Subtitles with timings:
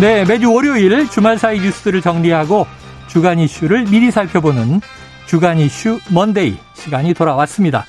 [0.00, 2.66] 네, 매주 월요일 주말 사이 뉴스를 정리하고
[3.06, 4.80] 주간 이슈를 미리 살펴보는
[5.26, 7.84] 주간 이슈 Monday 시간이 돌아왔습니다.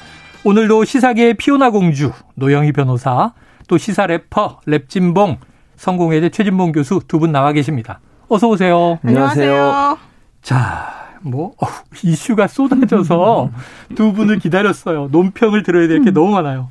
[0.45, 3.33] 오늘도 시사계의 피오나 공주 노영희 변호사
[3.67, 5.37] 또 시사 래퍼 랩진봉
[5.75, 7.99] 성공회대 최진봉 교수 두 분 나와 계십니다.
[8.29, 8.99] 어서 오세요.
[9.03, 9.97] 안녕하세요.
[10.41, 11.67] 자, 뭐 어,
[12.03, 13.49] 이슈가 쏟아져서
[13.95, 15.09] 두 분을 기다렸어요.
[15.11, 16.69] 논평을 들어야 될 게 너무 많아요.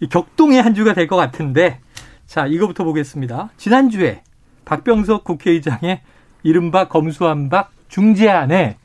[0.00, 1.80] 이 격동의 한 주가 될 것 같은데
[2.26, 3.50] 자, 이거부터 보겠습니다.
[3.58, 4.22] 지난주에
[4.68, 6.02] 박병석 국회의장의
[6.42, 8.76] 이른바 검수안박 중재안에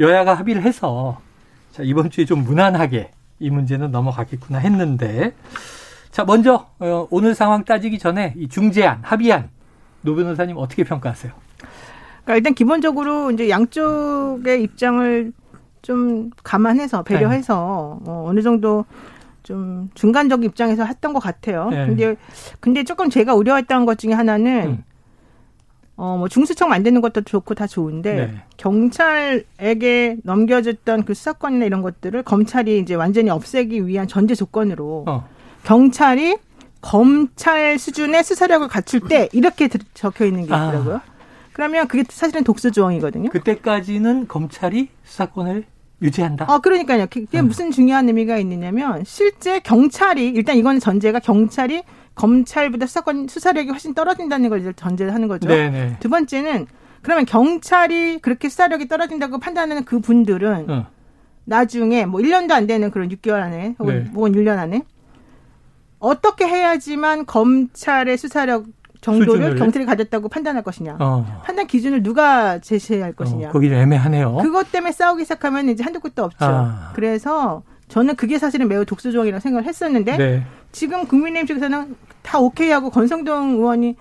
[0.00, 1.20] 여야가 합의를 해서
[1.70, 5.32] 자, 이번 주에 좀 무난하게 이 문제는 넘어가겠구나 했는데
[6.10, 9.50] 자, 먼저 어, 오늘 상황 따지기 전에 이 중재안, 합의안
[10.00, 11.32] 노 변호사님 어떻게 평가하세요?
[12.24, 15.32] 그러니까 일단 기본적으로 이제 양쪽의 입장을
[15.82, 18.10] 좀 감안해서 배려해서 네.
[18.10, 18.84] 어, 어느 정도
[19.44, 21.68] 좀 중간적 입장에서 했던 것 같아요.
[21.70, 21.86] 네.
[21.86, 22.16] 근데
[22.58, 24.84] 근데 조금 제가 우려했던 것 중에 하나는 음.
[26.00, 28.34] 어 뭐 중수청 만드는 것도 좋고 다 좋은데 네.
[28.56, 35.28] 경찰에게 넘겨졌던 그 수사권이나 이런 것들을 검찰이 이제 완전히 없애기 위한 전제 조건으로 어.
[35.64, 36.38] 경찰이
[36.80, 40.68] 검찰 수준의 수사력을 갖출 때 이렇게 적혀 있는 게 아.
[40.68, 40.96] 있더라고요.
[40.96, 41.02] 아.
[41.52, 43.28] 그러면 그게 사실은 독수 조항이거든요.
[43.28, 45.64] 그때까지는 검찰이 수사권을
[46.00, 46.46] 유지한다.
[46.48, 47.08] 아, 그러니까요.
[47.10, 47.48] 그게 음.
[47.48, 51.82] 무슨 중요한 의미가 있느냐면 실제 경찰이 일단 이거는 전제가 경찰이
[52.20, 55.48] 검찰보다 수사권 수사력이 훨씬 떨어진다는 걸 이제 전제를 하는 거죠.
[55.48, 55.96] 네네.
[56.00, 56.66] 두 번째는
[57.02, 60.86] 그러면 경찰이 그렇게 수사력이 떨어진다고 판단하는 그 분들은 어.
[61.44, 64.10] 나중에 뭐 1년도 안 되는 그런 6개월 안에 혹은 네.
[64.12, 64.82] 뭐 1년 안에
[65.98, 68.66] 어떻게 해야지만 검찰의 수사력
[69.00, 69.56] 정도를 수준을.
[69.56, 70.98] 경찰이 가졌다고 판단할 것이냐.
[71.00, 71.42] 어.
[71.46, 73.48] 판단 기준을 누가 제시할 것이냐.
[73.48, 74.36] 어, 거기 애매하네요.
[74.42, 76.44] 그것 때문에 싸우기 시작하면 이제 한두 끝도 없죠.
[76.44, 76.92] 아.
[76.94, 80.42] 그래서 저는 그게 사실은 매우 독수조항이라고 생각을 했었는데 네.
[80.70, 83.96] 지금 국민의힘 측에서는 다 오케이 하고 권성동 의원이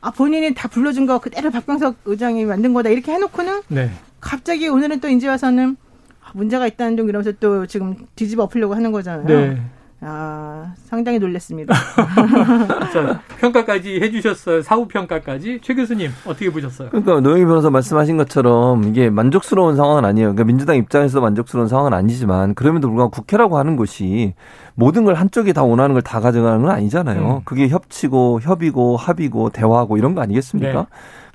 [0.00, 3.90] 아 본인이 다 불러준 거 그대로 박병석 의장이 만든 거다 이렇게 해놓고는 네.
[4.20, 5.76] 갑자기 오늘은 또 이제 와서는
[6.22, 9.26] 아, 문제가 있다는 둥 이러면서 또 지금 뒤집어 엎으려고 하는 거잖아요.
[9.26, 9.62] 네.
[10.02, 11.74] 아, 상당히 놀랐습니다.
[12.92, 14.62] 자, 평가까지 해주셨어요.
[14.62, 15.60] 사후 평가까지.
[15.62, 16.88] 최 교수님, 어떻게 보셨어요?
[16.88, 20.28] 그러니까 노영희 변호사 말씀하신 것처럼 이게 만족스러운 상황은 아니에요.
[20.28, 24.34] 그러니까 민주당 입장에서 만족스러운 상황은 아니지만 그럼에도 불구하고 국회라고 하는 곳이
[24.74, 27.36] 모든 걸 한쪽이 다 원하는 걸 다 가져가는 건 아니잖아요.
[27.36, 27.40] 음.
[27.44, 30.86] 그게 협치고 협의고 합의고 대화하고 이런 거 아니겠습니까?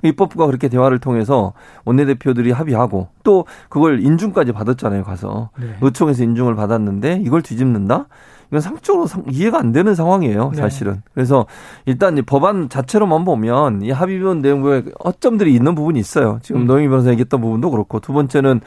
[0.02, 0.08] 네.
[0.08, 1.52] 입법부가 그렇게 대화를 통해서
[1.84, 5.04] 원내대표들이 합의하고 또 그걸 인중까지 받았잖아요.
[5.04, 5.76] 가서 네.
[5.80, 8.06] 의총에서 인중을 받았는데 이걸 뒤집는다?
[8.48, 10.56] 이건 상식적으로 이해가 안 되는 상황이에요, 네.
[10.60, 10.94] 사실은.
[10.94, 11.00] 네.
[11.14, 11.46] 그래서
[11.84, 16.38] 일단 이 법안 자체로만 보면 이 합의문 내용에 허점들이 있는 부분이 있어요.
[16.42, 16.66] 지금 음.
[16.66, 18.60] 노영희 변호사 얘기했던 부분도 그렇고 두 번째는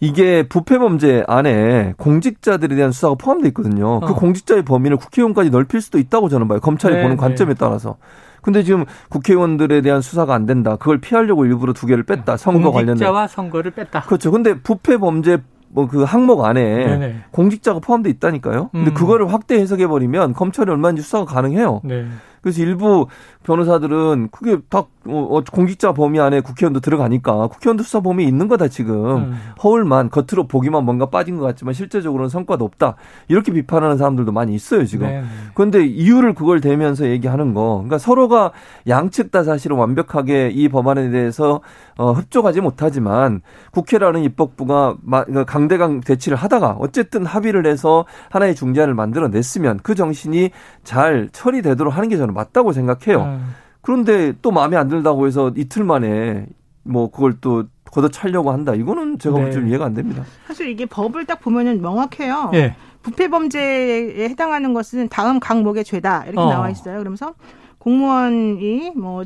[0.00, 4.00] 이게 부패 범죄 안에 공직자들에 대한 수사가 포함되어 있거든요.
[4.00, 4.08] 그 어.
[4.08, 6.58] 그 공직자의 범위를 국회의원까지 넓힐 수도 있다고 저는 봐요.
[6.60, 7.20] 검찰이 네, 보는 네.
[7.20, 7.58] 관점에 네.
[7.58, 7.96] 따라서.
[8.42, 10.76] 근데 지금 국회의원들에 대한 수사가 안 된다.
[10.76, 12.38] 그걸 피하려고 일부러 두 개를 뺐다.
[12.38, 12.94] 선거 관련된.
[12.94, 14.00] 공직자와 선거를 뺐다.
[14.02, 14.30] 그렇죠.
[14.30, 15.42] 근데 부패 범죄
[15.72, 17.14] 뭐 그 항목 안에 네네.
[17.30, 18.70] 공직자가 포함돼 있다니까요.
[18.72, 18.94] 근데 음.
[18.94, 21.80] 그거를 확대 해석해 버리면 검찰이 얼마든지 수사가 가능해요.
[21.84, 22.06] 네.
[22.42, 23.06] 그래서 일부
[23.44, 28.68] 변호사들은 그게 다 어, 어, 공직자 범위 안에 국회의원도 들어가니까 국회의원도 수사 범위에 있는 거다
[28.68, 29.34] 지금 음.
[29.62, 32.96] 허울만 겉으로 보기만 뭔가 빠진 것 같지만 실제적으로는 성과도 없다
[33.28, 35.24] 이렇게 비판하는 사람들도 많이 있어요 지금 네.
[35.54, 38.52] 그런데 이유를 그걸 대면서 얘기하는 거 그러니까 서로가
[38.88, 41.60] 양측 다 사실은 완벽하게 이 법안에 대해서
[41.96, 43.40] 어, 흡족하지 못하지만
[43.72, 50.50] 국회라는 입법부가 그러니까 강대강 대치를 하다가 어쨌든 합의를 해서 하나의 중재안을 만들어냈으면 그 정신이
[50.84, 53.22] 잘 처리되도록 하는 게 저는 맞다고 생각해요.
[53.22, 53.54] 음.
[53.80, 56.46] 그런데 또 마음에 안 들다고 해서 이틀 만에
[56.82, 58.74] 뭐 그걸 또 걷어차려고 한다.
[58.74, 59.50] 이거는 제가 네.
[59.50, 60.24] 좀 이해가 안 됩니다.
[60.46, 62.50] 사실 이게 법을 딱 보면은 명확해요.
[62.52, 62.76] 네.
[63.02, 66.50] 부패 범죄에 해당하는 것은 다음 강목의 죄다 이렇게 어.
[66.50, 66.98] 나와 있어요.
[66.98, 67.34] 그러면서
[67.78, 69.24] 공무원이 뭐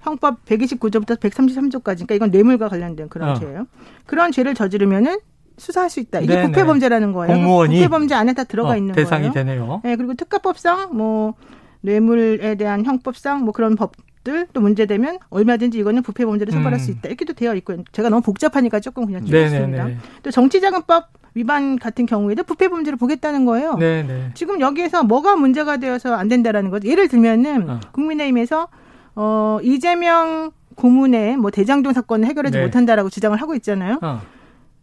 [0.00, 3.34] 형법 129조부터 133조까지 그러니까 이건 뇌물과 관련된 그런 어.
[3.34, 3.66] 죄예요.
[4.06, 5.18] 그런 죄를 저지르면은
[5.58, 6.20] 수사할 수 있다.
[6.20, 6.46] 이게 네네.
[6.46, 7.34] 부패 범죄라는 거예요.
[7.34, 9.32] 공무원이 부패 범죄 안에 다 들어가 어, 있는 대상이 거예요.
[9.32, 9.80] 대상이 되네요.
[9.84, 11.34] 네, 그리고 특가법상 뭐
[11.82, 13.92] 뇌물에 대한 형법상 뭐 그런 법
[14.22, 16.78] 들 또 문제되면 얼마든지 이거는 부패 범죄를 처벌할 음.
[16.78, 17.08] 수 있다.
[17.08, 19.88] 이렇게도 되어 있고 제가 너무 복잡하니까 조금 그냥 줄였습니다.
[20.22, 23.76] 또 정치자금법 위반 같은 경우에도 부패 범죄를 보겠다는 거예요.
[23.76, 24.32] 네네.
[24.34, 26.88] 지금 여기에서 뭐가 문제가 되어서 안 된다라는 거죠.
[26.88, 27.80] 예를 들면은 어.
[27.92, 28.68] 국민의힘에서
[29.16, 32.64] 어 이재명 고문의 뭐 대장동 사건을 해결하지 네.
[32.64, 34.00] 못한다라고 주장을 하고 있잖아요.
[34.02, 34.20] 어.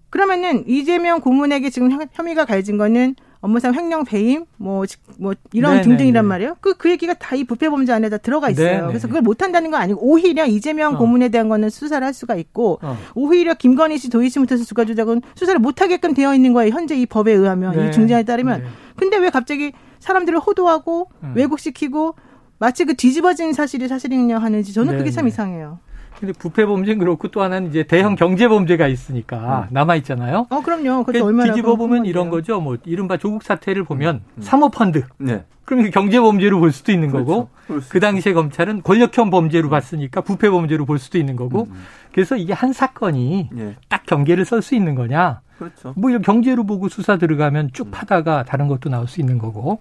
[0.10, 3.16] 그러면은 이재명 고문에게 지금 혐의가 가해진 거는
[3.48, 4.84] 업무상 횡령 배임 뭐,
[5.18, 5.88] 뭐 이런 네네네.
[5.88, 6.58] 등등이란 말이에요.
[6.60, 8.66] 그, 그 얘기가 다 이 부패 범죄 안에다 들어가 있어요.
[8.68, 8.88] 네네.
[8.88, 10.98] 그래서 그걸 못 한다는 건 아니고 오히려 이재명 어.
[10.98, 12.98] 고문에 대한 거는 수사를 할 수가 있고 어.
[13.16, 16.74] 오히려 김건희 씨 도이치모터스 주가 조작은 수사를 못 하게끔 되어 있는 거예요.
[16.74, 17.88] 현재 이 법에 의하면 네.
[17.88, 18.62] 이 중재안에 따르면.
[18.62, 18.68] 네.
[18.96, 21.34] 근데 왜 갑자기 사람들을 호도하고 음.
[21.36, 22.16] 왜곡시키고
[22.60, 25.34] 마치 그 뒤집어진 사실이 사실이냐 하는지 저는 그게 참 네, 네.
[25.34, 25.80] 이상해요.
[26.20, 29.74] 근데 부패 범죄는 그렇고 또 하나는 이제 대형 경제 범죄가 있으니까 음.
[29.74, 30.48] 남아 있잖아요.
[30.50, 31.04] 어 그럼요.
[31.04, 32.60] 그게 얼마나 뒤집어 보면 이런 거죠.
[32.60, 34.42] 뭐 이른바 조국 사태를 보면 음.
[34.42, 35.04] 사모펀드.
[35.18, 35.44] 네.
[35.66, 37.26] 그럼 경제 범죄로 볼 수도 있는 그렇죠.
[37.26, 37.50] 거고
[37.90, 41.84] 그 당시에 검찰은 권력형 범죄로 봤으니까 부패 범죄로 볼 수도 있는 거고 음.
[42.14, 43.76] 그래서 이게 한 사건이 네.
[43.90, 45.42] 딱 경계를 설 수 있는 거냐?
[45.60, 45.94] 그렇죠.
[45.98, 47.92] 뭐 이런 경제로 보고 수사 들어가면 쭉 음.
[47.92, 49.80] 파다가 다른 것도 나올 수 있는 거고.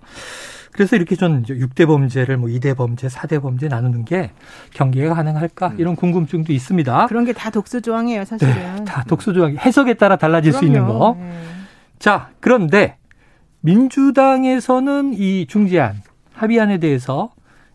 [0.76, 4.30] 그래서 이렇게 전 6대 범죄를 뭐 2대 범죄, 4대 범죄 나누는 게
[4.74, 5.68] 경계가 가능할까?
[5.68, 5.76] 음.
[5.78, 7.06] 이런 궁금증도 있습니다.
[7.06, 8.54] 그런 게 다 독소 조항이에요, 사실은.
[8.54, 9.56] 네, 다 독소 조항.
[9.56, 10.58] 해석에 따라 달라질 그럼요.
[10.60, 11.16] 수 있는 거.
[11.18, 11.32] 네.
[11.98, 12.96] 자, 그런데
[13.62, 15.94] 민주당에서는 이 중재안,
[16.34, 17.30] 합의안에 대해서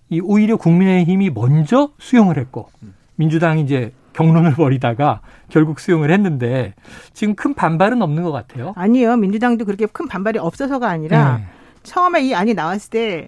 [0.10, 2.94] 이 오히려 국민의힘이 먼저 수용을 했고 음.
[3.16, 6.74] 민주당이 이제 경론을 벌이다가 결국 수용을 했는데
[7.14, 8.74] 지금 큰 반발은 없는 것 같아요.
[8.76, 9.16] 아니요.
[9.18, 11.46] 민주당도 그렇게 큰 반발이 없어서가 아니라 네.
[11.84, 13.28] 처음에 이 안이 나왔을 때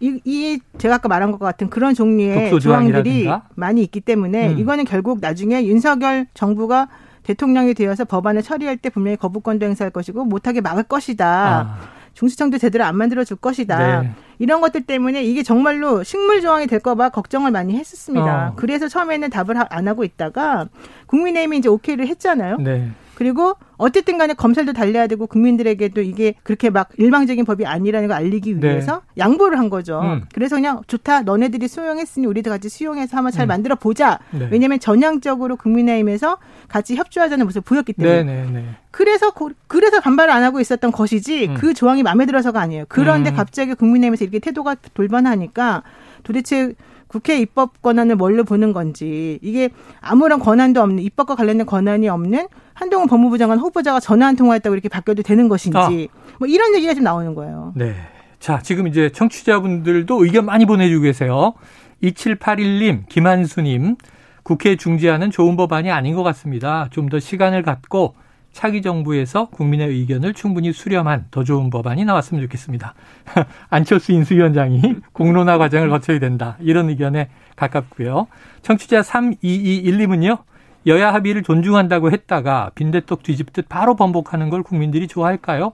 [0.00, 4.58] 이, 이 제가 아까 말한 것 같은 그런 종류의 조항들이 많이 있기 때문에 음.
[4.58, 6.88] 이거는 결국 나중에 윤석열 정부가
[7.22, 11.26] 대통령이 되어서 법안을 처리할 때 분명히 거부권도 행사할 것이고 못하게 막을 것이다.
[11.26, 11.78] 아.
[12.12, 14.02] 중수청도 제대로 안 만들어 줄 것이다.
[14.02, 14.10] 네.
[14.38, 18.50] 이런 것들 때문에 이게 정말로 식물 조항이 될까봐 걱정을 많이 했었습니다.
[18.50, 18.52] 어.
[18.56, 20.68] 그래서 처음에는 답을 안 하고 있다가
[21.06, 22.58] 국민의힘이 이제 오케이를 했잖아요.
[22.58, 22.92] 네.
[23.14, 28.60] 그리고 어쨌든 간에 검찰도 달려야 되고 국민들에게도 이게 그렇게 막 일방적인 법이 아니라는 걸 알리기
[28.60, 28.68] 네.
[28.68, 29.22] 위해서 네.
[29.22, 30.00] 양보를 한 거죠.
[30.00, 30.22] 음.
[30.32, 31.22] 그래서 그냥 좋다.
[31.22, 33.48] 너네들이 수용했으니 우리도 같이 수용해서 한번 잘 음.
[33.48, 34.18] 만들어 보자.
[34.30, 34.48] 네.
[34.50, 36.38] 왜냐하면 전향적으로 국민의힘에서
[36.68, 38.22] 같이 협조하자는 모습을 보였기 때문에.
[38.24, 38.64] 네, 네, 네.
[38.90, 39.32] 그래서
[39.66, 41.54] 그래서 반발을 안 하고 있었던 것이지 음.
[41.54, 42.84] 그 조항이 마음에 들어서가 아니에요.
[42.88, 43.36] 그런데 음.
[43.36, 45.82] 갑자기 국민의힘에서 이렇게 태도가 돌변하니까
[46.22, 46.74] 도대체
[47.14, 49.70] 국회 입법 권한을 뭘로 보는 건지 이게
[50.00, 54.88] 아무런 권한도 없는 입법과 관련된 권한이 없는 한동훈 법무부 장관 후보자가 전화 한 통화했다고 이렇게
[54.88, 56.34] 바뀌어도 되는 것인지 아.
[56.38, 57.72] 뭐 이런 얘기가 좀 나오는 거예요.
[57.76, 57.94] 네.
[58.40, 61.54] 자, 지금 이제 청취자분들도 의견 많이 보내주고 계세요.
[62.02, 63.96] 2781님, 김한수님,
[64.42, 66.88] 국회 중재하는 좋은 법안이 아닌 것 같습니다.
[66.90, 68.14] 좀 더 시간을 갖고
[68.52, 72.94] 차기 정부에서 국민의 의견을 충분히 수렴한 더 좋은 법안이 나왔으면 좋겠습니다.
[73.68, 76.56] 안철수 인수위원장이 공론화 과정을 거쳐야 된다.
[76.60, 78.28] 이런 의견에 가깝고요.
[78.62, 80.38] 청취자 3221님은요.
[80.86, 85.72] 여야 합의를 존중한다고 했다가 빈대떡 뒤집듯 바로 번복하는 걸 국민들이 좋아할까요?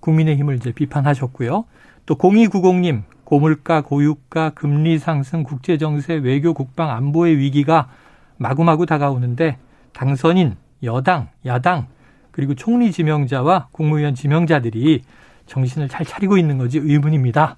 [0.00, 1.64] 국민의힘을 이제 비판하셨고요.
[2.06, 7.88] 또 0290님 고물가, 고유가, 금리 상승, 국제 정세, 외교, 국방, 안보의 위기가
[8.36, 9.58] 마구마구 다가오는데
[9.92, 11.86] 당선인, 여당, 야당
[12.30, 15.02] 그리고 총리 지명자와 국무위원 지명자들이
[15.46, 17.56] 정신을 잘 차리고 있는 거지 의문입니다.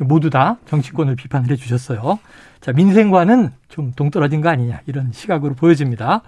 [0.00, 2.18] 모두 다 정치권을 비판을 해 주셨어요.
[2.60, 6.22] 자, 민생과는 좀 동떨어진 거 아니냐 이런 시각으로 보여집니다.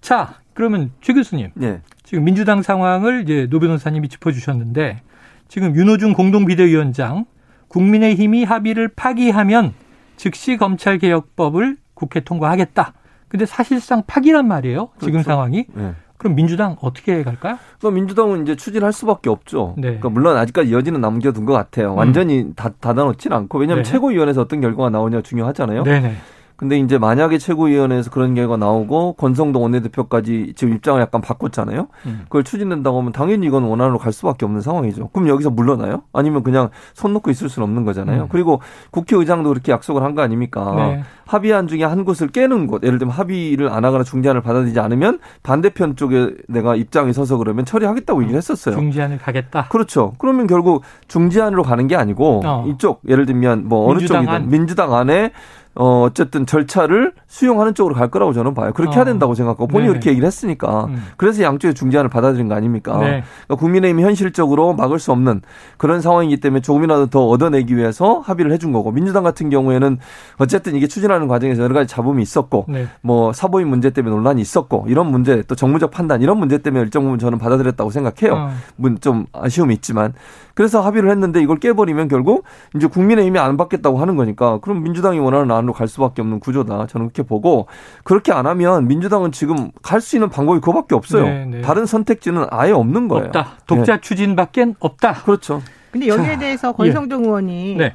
[0.00, 1.50] 자, 그러면 최 교수님.
[1.54, 1.80] 네.
[2.02, 5.00] 지금 민주당 상황을 이제 노 변호사님이 짚어주셨는데
[5.48, 7.26] 지금 윤호중 공동비대위원장
[7.68, 9.74] 국민의힘이 합의를 파기하면
[10.16, 12.92] 즉시 검찰개혁법을 국회 통과하겠다.
[13.28, 14.90] 근데 사실상 파기란 말이에요.
[15.00, 15.30] 지금 그렇죠.
[15.30, 15.66] 상황이.
[15.74, 15.94] 네.
[16.24, 17.58] 그럼 민주당 어떻게 갈까요?
[17.78, 19.74] 그럼 민주당은 이제 추진할 수밖에 없죠.
[19.76, 19.88] 네.
[19.88, 21.94] 그러니까 물론 아직까지 여지는 남겨둔 것 같아요.
[21.94, 22.54] 완전히 음.
[22.56, 23.90] 다 닫아놓지는 않고 왜냐하면 네.
[23.90, 25.82] 최고위원회에서 어떤 결과가 나오냐 중요하잖아요.
[25.82, 26.14] 네네.
[26.56, 31.88] 근데 이제 만약에 최고위원회에서 그런 결과가 나오고 권성동 원내대표까지 지금 입장을 약간 바꿨잖아요.
[32.06, 32.20] 음.
[32.24, 35.08] 그걸 추진된다고 하면 당연히 이건 원안으로 갈 수밖에 없는 상황이죠.
[35.08, 36.02] 그럼 여기서 물러나요?
[36.12, 38.22] 아니면 그냥 손 놓고 있을 수는 없는 거잖아요.
[38.22, 38.28] 음.
[38.30, 38.60] 그리고
[38.92, 40.72] 국회의장도 그렇게 약속을 한 거 아닙니까?
[40.76, 41.02] 네.
[41.26, 45.96] 합의안 중에 한 곳을 깨는 곳, 예를 들면 합의를 안 하거나 중재안을 받아들이지 않으면 반대편
[45.96, 48.76] 쪽에 내가 입장이 서서 그러면 처리하겠다고 얘기를 했었어요.
[48.76, 49.66] 중재안을 가겠다.
[49.70, 50.12] 그렇죠.
[50.18, 52.64] 그러면 결국 중재안으로 가는 게 아니고 어.
[52.68, 54.48] 이쪽 예를 들면 뭐 어느 쪽이든 안.
[54.50, 55.32] 민주당 안에
[55.76, 58.72] 어, 어쨌든 절차를 수용하는 쪽으로 갈 거라고 저는 봐요.
[58.72, 58.94] 그렇게 어.
[58.96, 61.02] 해야 된다고 생각하고 본인이 그렇게 얘기를 했으니까 음.
[61.16, 62.98] 그래서 양쪽의 중재안을 받아들인 거 아닙니까?
[62.98, 63.24] 네.
[63.46, 65.42] 그러니까 국민의힘이 현실적으로 막을 수 없는
[65.76, 69.98] 그런 상황이기 때문에 조금이라도 더 얻어내기 위해서 합의를 해준 거고 민주당 같은 경우에는
[70.38, 72.86] 어쨌든 이게 추진하는 과정에서 여러 가지 잡음이 있었고 네.
[73.00, 77.02] 뭐 사보임 문제 때문에 논란이 있었고 이런 문제 또 정무적 판단 이런 문제 때문에 일정
[77.04, 78.34] 부분 저는 받아들였다고 생각해요.
[78.34, 78.94] 어.
[79.00, 80.12] 좀 아쉬움이 있지만
[80.54, 82.44] 그래서 합의를 했는데 이걸 깨버리면 결국
[82.76, 86.86] 이제 국민의힘이 안 받겠다고 하는 거니까 그럼 민주당이 원하는 안으로 갈 수밖에 없는 구조다.
[86.86, 87.66] 저는 그렇게 보고
[88.04, 91.24] 그렇게 안 하면 민주당은 지금 갈 수 있는 방법이 그거밖에 없어요.
[91.24, 91.60] 네, 네.
[91.62, 93.26] 다른 선택지는 아예 없는 거예요.
[93.26, 93.56] 없다.
[93.66, 94.00] 독자 네.
[94.00, 95.14] 추진밖엔 없다.
[95.24, 95.62] 그렇죠.
[95.90, 97.26] 근데 여기에 자, 대해서 권성동 예.
[97.26, 97.92] 의원이 네.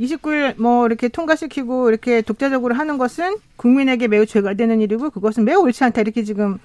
[0.00, 5.60] 29일 뭐 이렇게 통과시키고 이렇게 독자적으로 하는 것은 국민에게 매우 죄가 되는 일이고 그것은 매우
[5.62, 6.58] 옳지 않다 이렇게 지금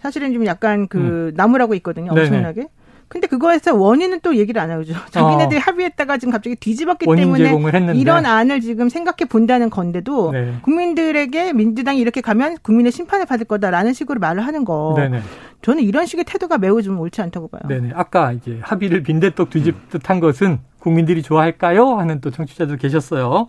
[0.00, 1.32] 사실은 좀 약간 그 음.
[1.34, 2.12] 나무라고 있거든요.
[2.12, 2.60] 엄청나게.
[2.60, 2.68] 네네.
[3.12, 4.94] 근데 그거에서 원인은 또 얘기를 안 하죠.
[5.10, 5.62] 자기네들이 어.
[5.62, 7.52] 합의했다가 지금 갑자기 뒤집었기 때문에
[7.94, 10.54] 이런 안을 지금 생각해 본다는 건데도 네.
[10.62, 14.94] 국민들에게 민주당이 이렇게 가면 국민의 심판을 받을 거다라는 식으로 말을 하는 거.
[14.96, 15.20] 네네.
[15.60, 17.60] 저는 이런 식의 태도가 매우 좀 옳지 않다고 봐요.
[17.68, 17.90] 네네.
[17.94, 21.98] 아까 이제 합의를 빈대떡 뒤집듯 한 것은 국민들이 좋아할까요?
[21.98, 23.46] 하는 또 청취자들 계셨어요.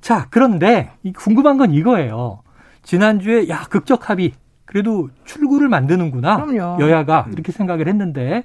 [0.00, 2.40] 자, 그런데 궁금한 건 이거예요.
[2.82, 4.32] 지난주에 야, 극적 합의.
[4.64, 6.42] 그래도 출구를 만드는구나.
[6.42, 6.80] 그럼요.
[6.80, 8.44] 여야가 이렇게 생각을 했는데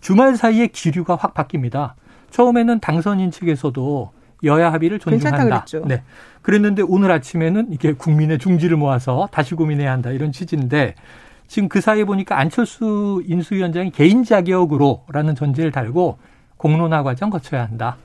[0.00, 1.92] 주말 사이에 기류가 확 바뀝니다.
[2.30, 4.12] 처음에는 당선인 측에서도
[4.44, 5.64] 여야 합의를 존중한다.
[5.86, 6.02] 네.
[6.42, 10.10] 그랬는데 오늘 아침에는 이게 국민의 중지를 모아서 다시 고민해야 한다.
[10.10, 10.94] 이런 취지인데
[11.48, 16.18] 지금 그 사이에 보니까 안철수 인수위원장이 개인 자격으로라는 전제를 달고
[16.56, 17.96] 공론화 과정 거쳐야 한다.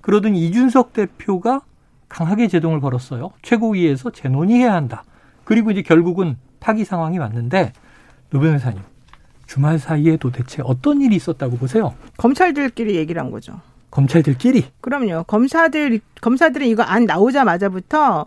[0.00, 1.62] 그러더니 이준석 대표가
[2.08, 3.30] 강하게 제동을 걸었어요.
[3.42, 5.04] 최고위에서 재논의해야 한다.
[5.44, 7.72] 그리고 이제 결국은 파기 상황이 왔는데
[8.30, 8.80] 노 변호사님
[9.50, 11.92] 주말 사이에 도대체 어떤 일이 있었다고 보세요?
[12.18, 13.60] 검찰들끼리 얘기를 한 거죠.
[13.90, 14.66] 검찰들끼리?
[14.80, 15.24] 그럼요.
[15.24, 18.26] 검사들 검사들은 이거 안 나오자마자부터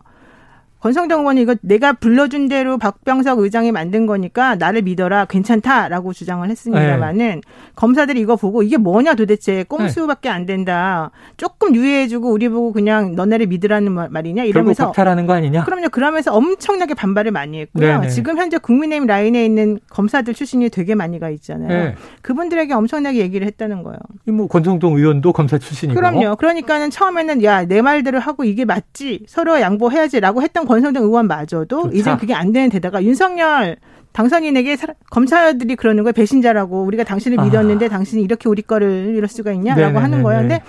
[0.84, 7.18] 권성동 의원이 이거 내가 불러준 대로 박병석 의장이 만든 거니까 나를 믿어라 괜찮다라고 주장을 했습니다만은
[7.18, 7.42] 네.
[7.76, 13.48] 검사들이 이거 보고 이게 뭐냐 도대체 꼼수밖에 안 된다 조금 유예해주고 우리 보고 그냥 너네를
[13.48, 15.64] 믿으라는 말이냐 이러면서 박탈하는 거 아니냐?
[15.64, 17.88] 그럼요 그러면서 엄청나게 반발을 많이 했고요.
[17.88, 18.02] 네네.
[18.02, 18.10] 네.
[18.10, 21.70] 지금 현재 국민의힘 라인에 있는 검사들 출신이 되게 많이 가 있잖아요.
[21.70, 21.96] 네.
[22.22, 24.00] 그분들에게 엄청나게 얘기를 했다는 거예요.
[24.26, 25.98] 뭐 권성동 의원도 검사 출신이고.
[25.98, 26.36] 그럼요.
[26.36, 32.34] 그러니까는 처음에는 야 내 말대로 하고 이게 맞지 서로 양보해야지라고 했던 권성동 의원마저도 이제 그게
[32.34, 33.78] 안 되는 데다가 윤석열
[34.12, 34.76] 당선인에게
[35.12, 36.14] 검사들이 그러는 거예요.
[36.14, 37.44] 배신자라고 우리가 당신을 아.
[37.44, 37.90] 믿었는데 아.
[37.90, 40.00] 당신이 이렇게 우리 거를 이럴 수가 있냐라고 네네네네.
[40.00, 40.42] 하는 거예요.
[40.42, 40.62] 근데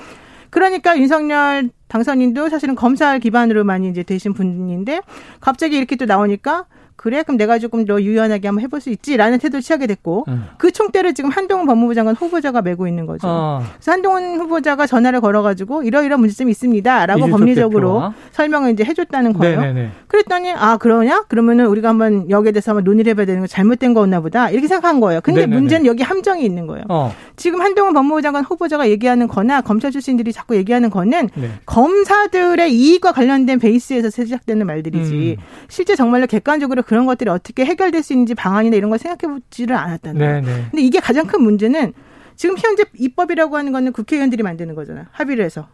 [0.50, 5.00] 그러니까 윤석열 당선인도 사실은 검사 기반으로 많이 이제 되신 분인데
[5.40, 9.62] 갑자기 이렇게 또 나오니까 그래 그럼 내가 조금 더 유연하게 한번 해볼 수 있지라는 태도를
[9.62, 10.44] 취하게 됐고 음.
[10.58, 13.26] 그 총대를 지금 한동훈 법무부 장관 후보자가 메고 있는 거죠.
[13.28, 13.62] 어.
[13.74, 18.14] 그래서 한동훈 후보자가 전화를 걸어가지고 이러이러 문제점이 있습니다라고 법리적으로 대표와?
[18.32, 19.60] 설명을 이제 해줬다는 거예요.
[19.60, 19.90] 네네네.
[20.06, 21.24] 그랬더니 아 그러냐?
[21.28, 25.00] 그러면은 우리가 한번 여기에 대해서 한번 논의를 해봐야 되는 거 잘못된 거였나 보다 이렇게 생각한
[25.00, 25.20] 거예요.
[25.20, 25.60] 근데 네네네.
[25.60, 26.84] 문제는 여기 함정이 있는 거예요.
[26.88, 27.12] 어.
[27.36, 31.50] 지금 한동훈 법무부 장관 후보자가 얘기하는 거나 검찰 출신들이 자꾸 얘기하는 거는 네.
[31.66, 35.44] 검사들의 이익과 관련된 베이스에서 시작되는 말들이지 음.
[35.68, 40.18] 실제 정말로 객관적으로 그런 것들이 어떻게 해결될 수 있는지 방안이나 이런 걸 생각해 보지를 않았다는
[40.18, 40.42] 거예요.
[40.42, 40.64] 네네.
[40.70, 41.92] 근데 이게 가장 큰 문제는
[42.36, 45.06] 지금 현재 입법이라고 하는 거는 국회의원들이 만드는 거잖아요.
[45.12, 45.68] 합의를 해서.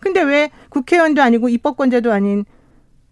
[0.00, 2.44] 근데 왜 국회의원도 아니고 입법권자도 아닌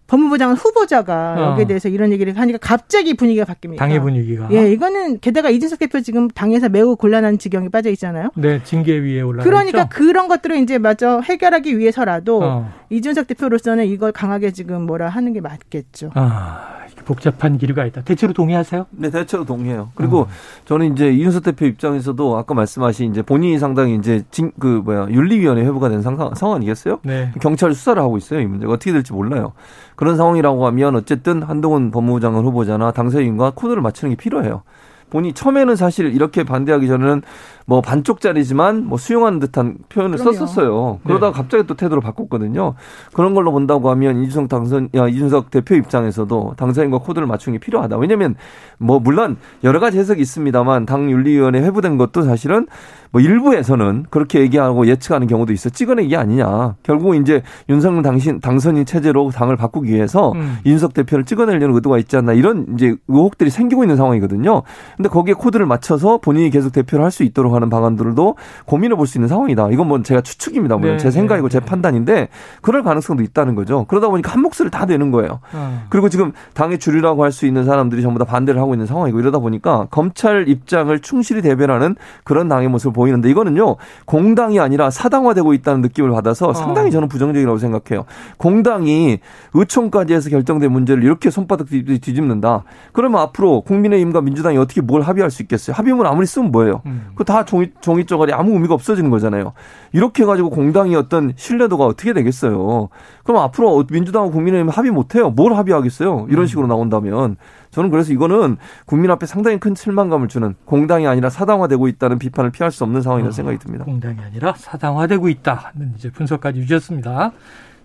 [0.07, 1.51] 법무부 장관 후보자가 어.
[1.53, 3.79] 여기에 대해서 이런 얘기를 하니까 갑자기 분위기가 바뀝니다.
[3.79, 4.49] 당의 분위기가.
[4.53, 8.31] 예, 이거는 게다가 이준석 대표 지금 당에서 매우 곤란한 지경에 빠져 있잖아요.
[8.37, 9.43] 네, 징계 위에 올라.
[9.43, 9.89] 그러니까 있죠?
[9.91, 12.73] 그런 것들을 이제 마저 해결하기 위해서라도 어.
[12.91, 16.11] 이준석 대표로서는 이걸 강하게 지금 뭐라 하는 게 맞겠죠.
[16.15, 18.03] 아, 복잡한 기류가 있다.
[18.03, 18.87] 대체로 동의하세요?
[18.91, 19.91] 네, 대체로 동의해요.
[19.95, 20.29] 그리고 어.
[20.65, 25.63] 저는 이제 이준석 대표 입장에서도 아까 말씀하신 이제 본인이 상당히 이제 진, 그 뭐야 윤리위원회
[25.63, 27.01] 회부가 된 상황, 상황 아니겠어요?
[27.03, 27.31] 네.
[27.41, 28.41] 경찰 수사를 하고 있어요.
[28.41, 29.53] 이 문제가 어떻게 될지 몰라요.
[29.97, 34.63] 그런 상황이라고 하면 어쨌든 한동훈 법무부 장관 후보자나 당선인과 코드를 맞추는 게 필요해요.
[35.11, 37.23] 본인이 처음에는 사실 이렇게 반대하기 전에는
[37.67, 40.37] 뭐 반쪽짜리지만 뭐 수용하는 듯한 표현을 그럼요.
[40.37, 40.99] 썼었어요.
[41.05, 41.37] 그러다가 네.
[41.37, 42.75] 갑자기 또 태도를 바꿨거든요.
[43.15, 47.97] 그런 걸로 본다고 하면 이준석 당선, 야, 이준석 대표 입장에서도 당선인과 코드를 맞추는 게 필요하다.
[47.97, 48.35] 왜냐면
[48.79, 52.67] 뭐 물론 여러 가지 해석이 있습니다만 당 윤리위원회 회부된 것도 사실은
[53.13, 56.75] 뭐 일부에서는 그렇게 얘기하고 예측하는 경우도 있어 찍어내기 아니냐.
[56.83, 60.59] 결국 이제 윤석열 당신 당선인 체제로 당을 바꾸기 위해서 음.
[60.65, 64.63] 이준석 대표를 찍어내려는 의도가 있지 않나 이런 이제 의혹들이 생기고 있는 상황이거든요.
[64.97, 69.19] 근데 거기에 코드를 맞춰서 본인이 계속 대표를 할 수 있도록 하는 방안들도 고민해 볼 수
[69.19, 69.69] 있는 상황이다.
[69.71, 70.77] 이건 뭐 제가 추측입니다.
[70.79, 72.29] 물론 네, 제 생각이고 네, 제 판단인데
[72.63, 73.85] 그럴 가능성도 있다는 거죠.
[73.87, 75.41] 그러다 보니까 한 몫을 다 내는 거예요.
[75.53, 75.85] 어.
[75.91, 79.41] 그리고 지금 당의 주류라고 할 수 있는 사람들이 전부 다 반대를 하고 있는 상황이고 이러다
[79.41, 86.11] 보니까 검찰 입장을 충실히 대변하는 그런 당의 모습을 보이는데 이거는요 공당이 아니라 사당화되고 있다는 느낌을
[86.13, 86.55] 받아서 어.
[86.55, 88.05] 상당히 저는 부정적이라고 생각해요.
[88.39, 89.19] 공당이
[89.55, 92.65] 의총까지 해서 결정된 문제를 이렇게 손바닥 뒤집는다.
[92.93, 95.75] 그러면 앞으로 국민의힘과 민주당이 어떻게 뭘 합의할 수 있겠어요?
[95.75, 96.83] 합의문 아무리 쓰면 뭐예요?
[96.87, 97.07] 음.
[97.17, 99.53] 그다 종이, 종이 쪼가리 아무 의미가 없어지는 거잖아요.
[99.93, 102.89] 이렇게 해가지고 공당이 어떤 신뢰도가 어떻게 되겠어요.
[103.25, 105.31] 그럼 앞으로 민주당과 국민의힘 합의 못해요.
[105.31, 106.27] 뭘 합의하겠어요.
[106.31, 106.47] 이런 음.
[106.47, 107.37] 식으로 나온다면.
[107.71, 112.71] 저는 그래서 이거는 국민 앞에 상당히 큰 실망감을 주는 공당이 아니라 사당화되고 있다는 비판을 피할
[112.71, 113.85] 수 없는 상황이라는 어, 생각이 듭니다.
[113.85, 117.33] 공당이 아니라 사당화되고 있다는 이제 분석까지 주셨습니다.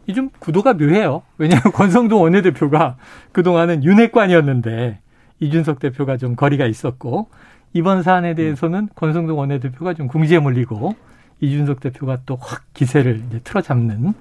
[0.08, 1.22] 이 좀 구도가 묘해요.
[1.38, 2.98] 왜냐하면 권성동 원내대표가
[3.32, 5.00] 그동안은 윤핵관이었는데
[5.40, 7.30] 이준석 대표가 좀 거리가 있었고
[7.74, 8.88] 이번 사안에 대해서는 음.
[8.96, 10.96] 권성동 원내대표가 좀 궁지에 몰리고
[11.42, 14.14] 이준석 대표가 또 확 기세를 이제 틀어잡는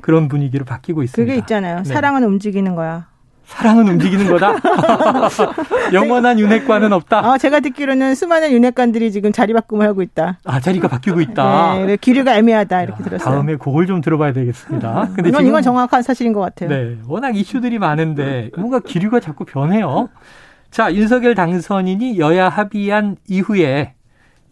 [0.00, 1.26] 그런 분위기로 바뀌고 있습니다.
[1.30, 1.78] 그게 있잖아요.
[1.78, 1.84] 네.
[1.84, 3.06] 사랑은 움직이는 거야.
[3.46, 4.56] 사랑은 움직이는 거다.
[5.94, 7.20] 영원한 윤핵관은 없다.
[7.32, 10.38] 어, 제가 듣기로는 수많은 윤핵관들이 지금 자리 바꿈을 하고 있다.
[10.44, 11.76] 아 자리가 바뀌고 있다.
[11.86, 13.34] 네, 기류가 애매하다 이렇게 야, 들었어요.
[13.34, 15.08] 다음에 그걸 좀 들어봐야 되겠습니다.
[15.14, 16.68] 근데 이건, 이건 정확한 사실인 것 같아요.
[16.68, 20.10] 네, 워낙 이슈들이 많은데 뭔가 기류가 자꾸 변해요.
[20.70, 23.94] 자, 윤석열 당선인이 여야 합의한 이후에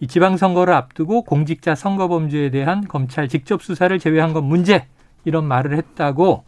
[0.01, 4.87] 이 지방선거를 앞두고 공직자 선거범죄에 대한 검찰 직접 수사를 제외한 건 문제
[5.25, 6.45] 이런 말을 했다고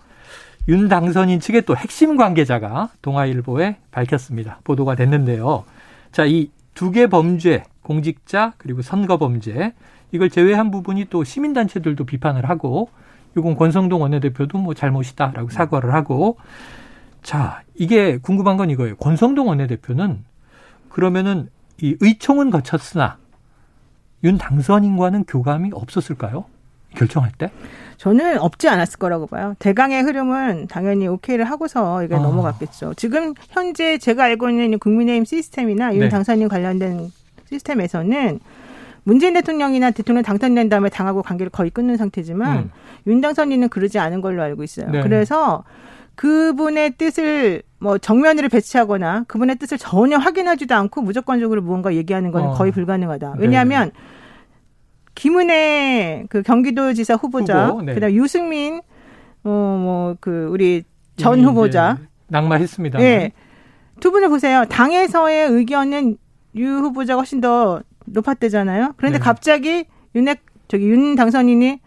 [0.69, 4.61] 윤 당선인 측의 또 핵심 관계자가 동아일보에 밝혔습니다.
[4.65, 5.65] 보도가 됐는데요.
[6.13, 9.73] 자, 이 두 개 범죄, 공직자 그리고 선거 범죄
[10.13, 12.89] 이걸 제외한 부분이 또 시민단체들도 비판을 하고
[13.37, 16.37] 이건 권성동 원내대표도 뭐 잘못이다라고 사과를 하고
[17.23, 18.97] 자, 이게 궁금한 건 이거예요.
[18.97, 20.25] 권성동 원내대표는
[20.89, 21.49] 그러면은
[21.81, 23.19] 이 의총은 거쳤으나
[24.25, 26.45] 윤 당선인과는 교감이 없었을까요?
[26.97, 27.51] 결정할 때?
[27.99, 29.55] 저는 없지 않았을 거라고 봐요.
[29.59, 32.19] 대강의 흐름은 당연히 오케이를 하고서 이게 아.
[32.19, 32.95] 넘어갔겠죠.
[32.95, 36.09] 지금 현재 제가 알고 있는 국민의힘 시스템이나 윤 네.
[36.09, 37.11] 당선인 관련된
[37.49, 38.41] 시스템에서는
[39.05, 42.71] 문재인 대통령이나 대통령 당선된 다음에 당하고 관계를 거의 끊는 상태지만 음.
[43.07, 44.91] 윤 당선인은 그러지 않은 걸로 알고 있어요.
[44.91, 45.03] 네.
[45.03, 45.65] 그래서
[46.19, 52.55] 그분의 뜻을 뭐 정면으로 배치하거나 그분의 뜻을 전혀 확인하지도 않고 무조건적으로 무언가 얘기하는 건 어.
[52.55, 53.35] 거의 불가능하다.
[53.35, 53.41] 네.
[53.41, 54.01] 왜냐하면 네.
[55.15, 57.95] 김은혜 그 경기도지사 후보자, 후보, 네.
[57.95, 58.81] 그다음 유승민
[59.45, 60.83] 어뭐 그 우리
[61.17, 62.99] 전 후보자 낙마했습니다.
[62.99, 63.31] 네.
[64.01, 64.65] 두 분을 보세요.
[64.69, 66.17] 당에서의 의견은
[66.57, 68.95] 유 후보자가 훨씬 더 높았대잖아요.
[68.97, 69.25] 그런데 네.
[69.25, 69.85] 갑자기
[70.17, 71.79] 윤핵 저기 윤 당선인이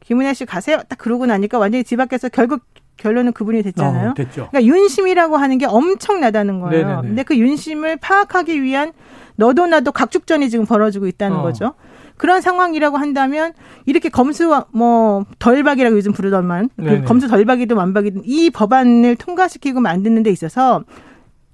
[0.00, 0.78] 김은혜 씨 가세요.
[0.88, 2.62] 딱 그러고 나니까 완전히 집 밖에서 결국
[3.00, 4.10] 결론은 그분이 됐잖아요.
[4.10, 4.48] 어, 됐죠.
[4.50, 6.86] 그러니까 윤심이라고 하는 게 엄청나다는 거예요.
[6.86, 7.08] 네네네.
[7.08, 8.92] 근데 그 윤심을 파악하기 위한
[9.36, 11.42] 너도 나도 각축전이 지금 벌어지고 있다는 어.
[11.42, 11.74] 거죠.
[12.18, 13.54] 그런 상황이라고 한다면
[13.86, 20.30] 이렇게 검수 뭐 덜박이라고 요즘 부르던만 그 검수 덜박이든 완박이든 이 법안을 통과시키고 만드는 데
[20.30, 20.84] 있어서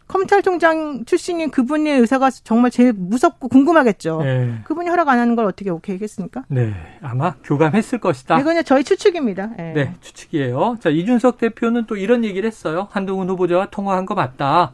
[0.09, 4.23] 검찰총장 출신인 그분의 의사가 정말 제일 무섭고 궁금하겠죠.
[4.23, 4.61] 네.
[4.65, 6.45] 그분이 허락 안 하는 걸 어떻게 오케이 했겠습니까?
[6.49, 6.75] 네.
[7.03, 8.39] 아마 교감했을 것이다.
[8.41, 9.51] 이거는 저희 추측입니다.
[9.57, 9.73] 네.
[9.73, 9.95] 네.
[10.01, 10.79] 추측이에요.
[10.81, 12.89] 자, 이준석 대표는 또 이런 얘기를 했어요.
[12.91, 14.73] 한동훈 후보자와 통화한 거 맞다.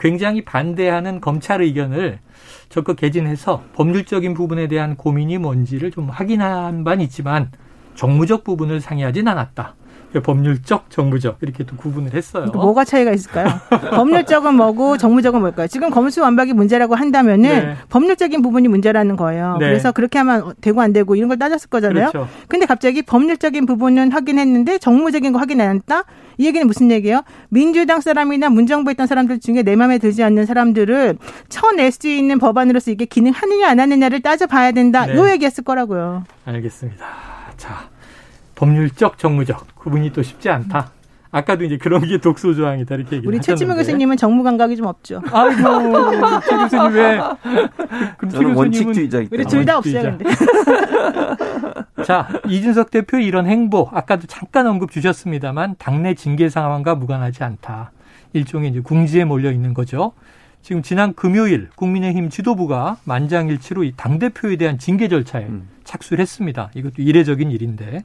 [0.00, 2.18] 굉장히 반대하는 검찰 의견을
[2.68, 7.50] 적극 개진해서 법률적인 부분에 대한 고민이 뭔지를 좀 확인한 바는 있지만
[7.94, 9.74] 정무적 부분을 상의하진 않았다.
[10.20, 12.46] 법률적, 정무적 이렇게 또 구분을 했어요.
[12.52, 13.46] 뭐가 차이가 있을까요?
[13.90, 15.66] 법률적은 뭐고 정무적은 뭘까요?
[15.66, 17.76] 지금 검수 완박이 문제라고 한다면은 네.
[17.88, 19.56] 법률적인 부분이 문제라는 거예요.
[19.58, 19.66] 네.
[19.66, 22.10] 그래서 그렇게 하면 되고 안 되고 이런 걸 따졌을 거잖아요.
[22.10, 22.28] 그렇죠.
[22.48, 26.04] 근데 갑자기 법률적인 부분은 확인했는데 정무적인 거 확인 안 했다?
[26.38, 27.22] 이 얘기는 무슨 얘기예요?
[27.48, 31.16] 민주당 사람이나 문정부에 있던 사람들 중에 내 마음에 들지 않는 사람들을
[31.48, 35.06] 쳐낼 수 있는 법안으로서 이게 기능하느냐 안 하느냐를 따져봐야 된다.
[35.06, 35.16] 네.
[35.16, 36.24] 요 얘기했을 거라고요.
[36.44, 37.04] 알겠습니다.
[37.56, 37.88] 자,
[38.56, 40.90] 법률적, 정무적 구분이 또 쉽지 않다.
[41.30, 45.20] 아까도 이제 그런 게 독소 조항이다 이렇게 얘기를 우리 최지명 교수님은 정무 감각이 좀 없죠.
[45.30, 47.20] 아이고 최 교수님 왜?
[48.30, 49.18] 저는 원칙주의자.
[49.30, 50.02] 우리 둘 다 없어요.
[50.16, 50.24] 근데.
[52.04, 57.90] 자 이준석 대표 이런 행보 아까도 잠깐 언급 주셨습니다만 당내 징계 상황과 무관하지 않다.
[58.32, 60.12] 일종의 이제 궁지에 몰려 있는 거죠.
[60.62, 65.68] 지금 지난 금요일 국민의힘 지도부가 만장일치로 이 당 대표에 대한 징계 절차에 음.
[65.84, 66.70] 착수를 했습니다.
[66.74, 68.04] 이것도 이례적인 일인데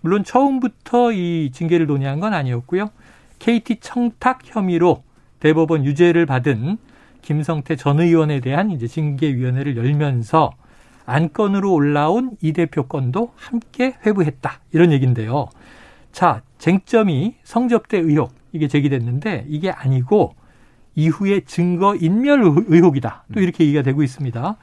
[0.00, 2.90] 물론 처음부터 이 징계를 논의한 건 아니었고요.
[3.38, 5.02] KT 청탁 혐의로
[5.40, 6.78] 대법원 유죄를 받은
[7.22, 10.52] 김성태 전 의원에 대한 이제 징계위원회를 열면서
[11.06, 14.60] 안건으로 올라온 이 대표 건도 함께 회부했다.
[14.72, 15.48] 이런 얘기인데요.
[16.12, 20.34] 자, 쟁점이 성접대 의혹 이게 제기됐는데 이게 아니고
[20.94, 23.24] 이후에 증거 인멸 의혹이다.
[23.32, 24.56] 또 이렇게 얘기가 되고 있습니다.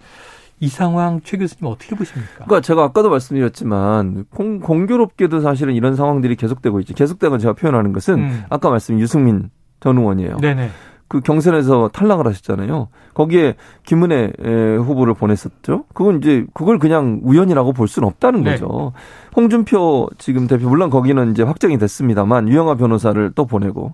[0.60, 2.46] 이 상황 최 교수님 어떻게 보십니까?
[2.46, 6.94] 그러니까 제가 아까도 말씀드렸지만 공, 공교롭게도 사실은 이런 상황들이 계속되고 있죠.
[6.96, 8.44] 계속되고 제가 표현하는 것은 음.
[8.50, 10.38] 아까 말씀 유승민 전 의원이에요.
[10.38, 10.70] 네네.
[11.10, 12.90] 그 경선에서 탈락을 하셨잖아요.
[13.14, 14.34] 거기에 김은혜
[14.80, 15.86] 후보를 보냈었죠.
[15.94, 18.52] 그건 이제 그걸 그냥 우연이라고 볼 수는 없다는 네.
[18.52, 18.92] 거죠.
[19.36, 23.94] 홍준표 지금 대표 물론 거기는 이제 확정이 됐습니다만 유영아 변호사를 또 보내고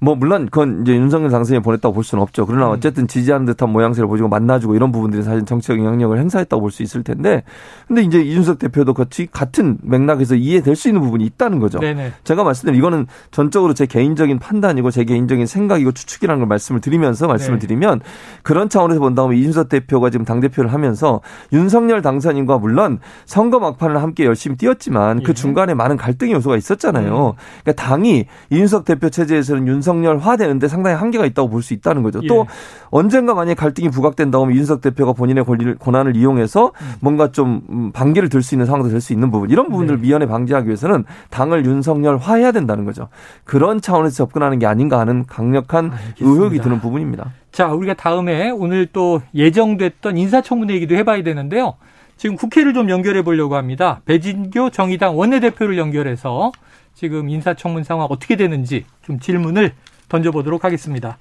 [0.00, 2.44] 뭐 물론 그건 이제 윤석열 당선인이 보냈다고 볼 수는 없죠.
[2.46, 2.72] 그러나 음.
[2.72, 7.02] 어쨌든 지지하는 듯한 모양새를 보여주고 만나주고 이런 부분들이 사실 정치적 영향력을 행사했다고 볼 수 있을
[7.04, 7.42] 텐데
[7.86, 11.78] 근데 이제 이준석 대표도 같이 같은 맥락에서 이해될 수 있는 부분이 있다는 거죠.
[11.78, 12.12] 네네.
[12.24, 17.58] 제가 말씀드린 이거는 전적으로 제 개인적인 판단이고 제 개인적인 생각이고 추측이라는 걸 말씀을 드리면서 말씀을
[17.58, 17.66] 네.
[17.66, 18.00] 드리면
[18.42, 21.20] 그런 차원에서 본다면 이준석 대표가 지금 당 대표를 하면서
[21.52, 25.34] 윤석열 당선인과 물론 선거 막판을 함께 열심히 뛰었지만 그 예.
[25.34, 27.36] 중간에 많은 갈등의 요소가 있었잖아요.
[27.36, 27.62] 음.
[27.62, 32.18] 그러니까 당이 이준석 대표 체제에서는 윤 석열화되는데 상당히 한계가 있다고 볼 수 있다는 거죠.
[32.24, 32.26] 예.
[32.26, 32.46] 또
[32.90, 36.92] 언젠가 만약 갈등이 부각된다고 하면 이준석 대표가 본인의 권리를, 권한을 이용해서 음.
[37.00, 40.06] 뭔가 좀 음, 반기를 들 수 있는 상황도 될 수 있는 부분 이런 부분들을 네.
[40.08, 43.08] 미연에 방지하기 위해서는 당을 윤석열화해야 된다는 거죠.
[43.44, 46.16] 그런 차원에서 접근하는 게 아닌가 하는 강력한 알겠습니다.
[46.20, 47.30] 의혹이 드는 부분입니다.
[47.52, 51.74] 자, 우리가 다음에 오늘 또 예정됐던 인사청문회 얘기도 해봐야 되는데요.
[52.16, 54.00] 지금 국회를 좀 연결해 보려고 합니다.
[54.04, 56.52] 배진교 정의당 원내대표를 연결해서
[56.94, 59.72] 지금 인사청문 상황 어떻게 되는지 좀 질문을
[60.08, 61.18] 던져보도록 하겠습니다.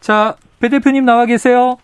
[0.00, 1.78] 자, 배 대표님 나와 계세요.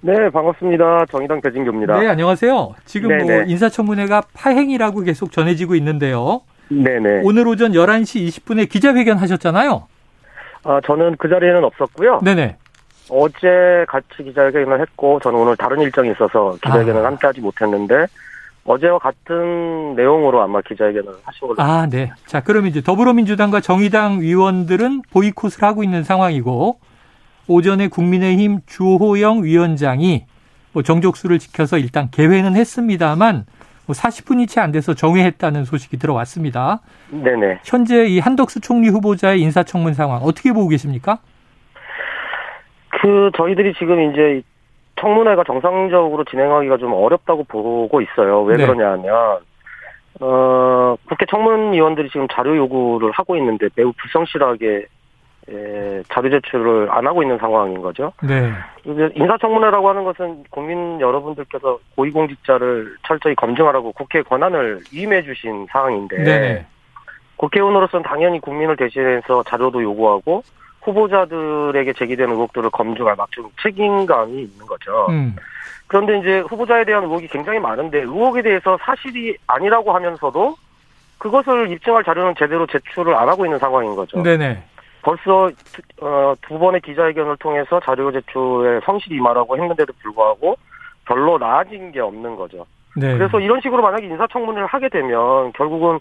[0.00, 1.06] 네, 반갑습니다.
[1.06, 1.98] 정의당 배진교입니다.
[1.98, 2.74] 네, 안녕하세요.
[2.84, 3.36] 지금 뭐 네네.
[3.38, 6.42] 뭐 인사청문회가 파행이라고 계속 전해지고 있는데요.
[6.68, 7.22] 네네.
[7.24, 9.86] 오늘 오전 11시 20분에 기자회견 하셨잖아요.
[10.64, 12.20] 아, 저는 그 자리에는 없었고요.
[12.22, 12.56] 네네.
[13.10, 17.06] 어제 같이 기자회견을 했고, 저는 오늘 다른 일정이 있어서 기자회견을 아.
[17.06, 18.06] 함께 하지 못했는데,
[18.68, 21.62] 어제와 같은 내용으로 아마 기자회견을 하신 걸로.
[21.62, 22.12] 아, 네.
[22.26, 26.78] 자, 그럼 이제 더불어민주당과 정의당 위원들은 보이콧을 하고 있는 상황이고,
[27.48, 30.26] 오전에 국민의힘 주호영 위원장이
[30.74, 33.46] 뭐 정족수를 지켜서 일단 개회는 했습니다만,
[33.86, 36.80] 뭐 40분이 채 안 돼서 정회했다는 소식이 들어왔습니다.
[37.10, 37.60] 네네.
[37.64, 41.20] 현재 이 한덕수 총리 후보자의 인사청문 상황 어떻게 보고 계십니까?
[43.00, 44.42] 그, 저희들이 지금 이제
[45.00, 48.42] 청문회가 정상적으로 진행하기가 좀 어렵다고 보고 있어요.
[48.42, 48.66] 왜 네.
[48.66, 49.38] 그러냐 하면,
[50.20, 54.86] 어, 국회 청문위원들이 지금 자료 요구를 하고 있는데 매우 불성실하게
[55.50, 58.12] 에, 자료 제출을 안 하고 있는 상황인 거죠.
[58.22, 58.52] 네.
[58.84, 66.66] 인사청문회라고 하는 것은 국민 여러분들께서 고위공직자를 철저히 검증하라고 국회 권한을 위임해 주신 사항인데 네.
[67.36, 70.42] 국회의원으로서는 당연히 국민을 대신해서 자료도 요구하고
[70.82, 75.06] 후보자들에게 제기되는 의혹들을 검증할 맞춤 책임감이 있는 거죠.
[75.10, 75.36] 음.
[75.86, 80.54] 그런데 이제 후보자에 대한 의혹이 굉장히 많은데 의혹에 대해서 사실이 아니라고 하면서도
[81.18, 84.22] 그것을 입증할 자료는 제대로 제출을 안 하고 있는 상황인 거죠.
[84.22, 84.62] 네네.
[85.02, 90.56] 벌써 두- 어, 두 번의 기자회견을 통해서 자료 제출에 성실히 임하라고 했는데도 불구하고
[91.06, 92.66] 별로 나아진 게 없는 거죠.
[92.96, 93.14] 네.
[93.16, 95.98] 그래서 이런 식으로 만약에 인사청문회를 하게 되면 결국은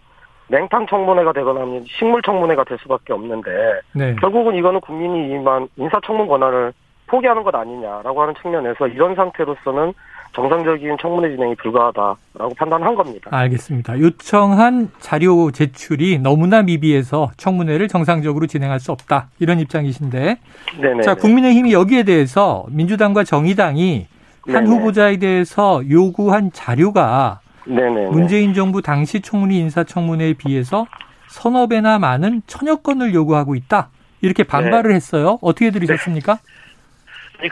[0.50, 3.52] 냉탕 청문회가 되거나 하면 식물 청문회가 될 수밖에 없는데
[3.94, 4.16] 네.
[4.16, 6.74] 결국은 이거는 국민이 이만 인사 청문 권한을
[7.08, 9.94] 포기하는 것 아니냐라고 하는 측면에서 이런 상태로서는
[10.34, 13.30] 정상적인 청문회 진행이 불가하다라고 판단한 겁니다.
[13.34, 14.00] 알겠습니다.
[14.00, 19.30] 요청한 자료 제출이 너무나 미비해서 청문회를 정상적으로 진행할 수 없다.
[19.40, 20.38] 이런 입장이신데.
[20.80, 21.02] 네네.
[21.02, 24.08] 자, 국민의힘이 여기에 대해서 민주당과 정의당이
[24.48, 24.68] 한 네네.
[24.68, 28.10] 후보자에 대해서 요구한 자료가 네네.
[28.10, 30.86] 문재인 정부 당시 총리 인사청문회에 비해서
[31.28, 33.90] 서너 배나 많은 천여 건을 요구하고 있다.
[34.22, 35.38] 이렇게 반발을 했어요.
[35.42, 36.40] 어떻게 들으셨습니까?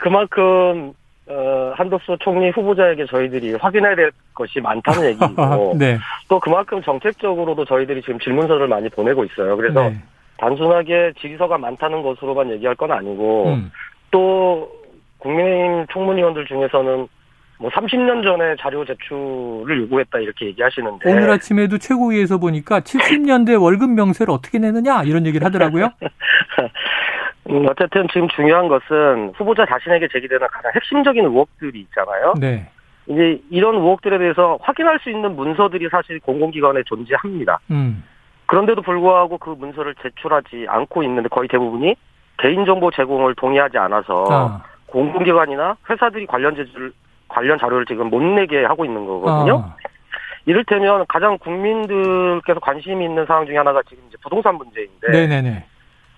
[0.00, 0.92] 그만큼
[1.28, 5.98] 어, 한덕수 총리 후보자에게 저희들이 확인해야 될 것이 많다는 얘기고 네.
[6.28, 9.56] 또 그만큼 정책적으로도 저희들이 지금 질문서를 많이 보내고 있어요.
[9.56, 9.96] 그래서 네.
[10.38, 13.72] 단순하게 질서가 많다는 것으로만 얘기할 건 아니고 음.
[14.10, 14.70] 또
[15.18, 17.08] 국민의힘 총무위원들 중에서는
[17.58, 24.32] 뭐 30년 전에 자료 제출을 요구했다 이렇게 얘기하시는데 오늘 아침에도 최고위에서 보니까 70년대 월급 명세를
[24.32, 25.90] 어떻게 내느냐 이런 얘기를 하더라고요.
[27.48, 32.34] 음, 어쨌든 지금 중요한 것은 후보자 자신에게 제기되는 가장 핵심적인 의혹들이 있잖아요.
[32.38, 32.68] 네.
[33.08, 37.60] 이제 이런 의혹들에 대해서 확인할 수 있는 문서들이 사실 공공기관에 존재합니다.
[37.70, 38.02] 음.
[38.46, 41.94] 그런데도 불구하고 그 문서를 제출하지 않고 있는데 거의 대부분이
[42.38, 44.62] 개인정보 제공을 동의하지 않아서 아.
[44.86, 46.92] 공공기관이나 회사들이 관련 제출
[47.36, 49.58] 관련 자료를 지금 못 내게 하고 있는 거거든요.
[49.58, 49.76] 아.
[50.46, 55.64] 이를테면 가장 국민들께서 관심이 있는 사항 중에 하나가 지금 이제 부동산 문제인데 네네네.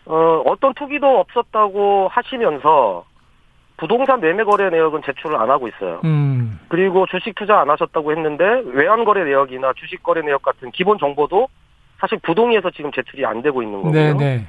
[0.06, 3.04] 어, 어떤 투기도 없었다고 하시면서
[3.78, 6.00] 부동산 매매 거래 내역은 제출을 안 하고 있어요.
[6.04, 6.60] 음.
[6.68, 11.48] 그리고 주식 투자 안 하셨다고 했는데 외환 거래 내역이나 주식 거래 내역 같은 기본 정보도
[11.98, 13.92] 사실 부동의에서 지금 제출이 안 되고 있는 거고요.
[13.92, 14.46] 네네.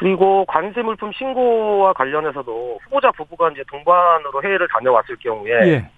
[0.00, 5.90] 그리고 관세 물품 신고와 관련해서도 후보자 부부가 이제 동반으로 해외를 다녀왔을 경우에 예.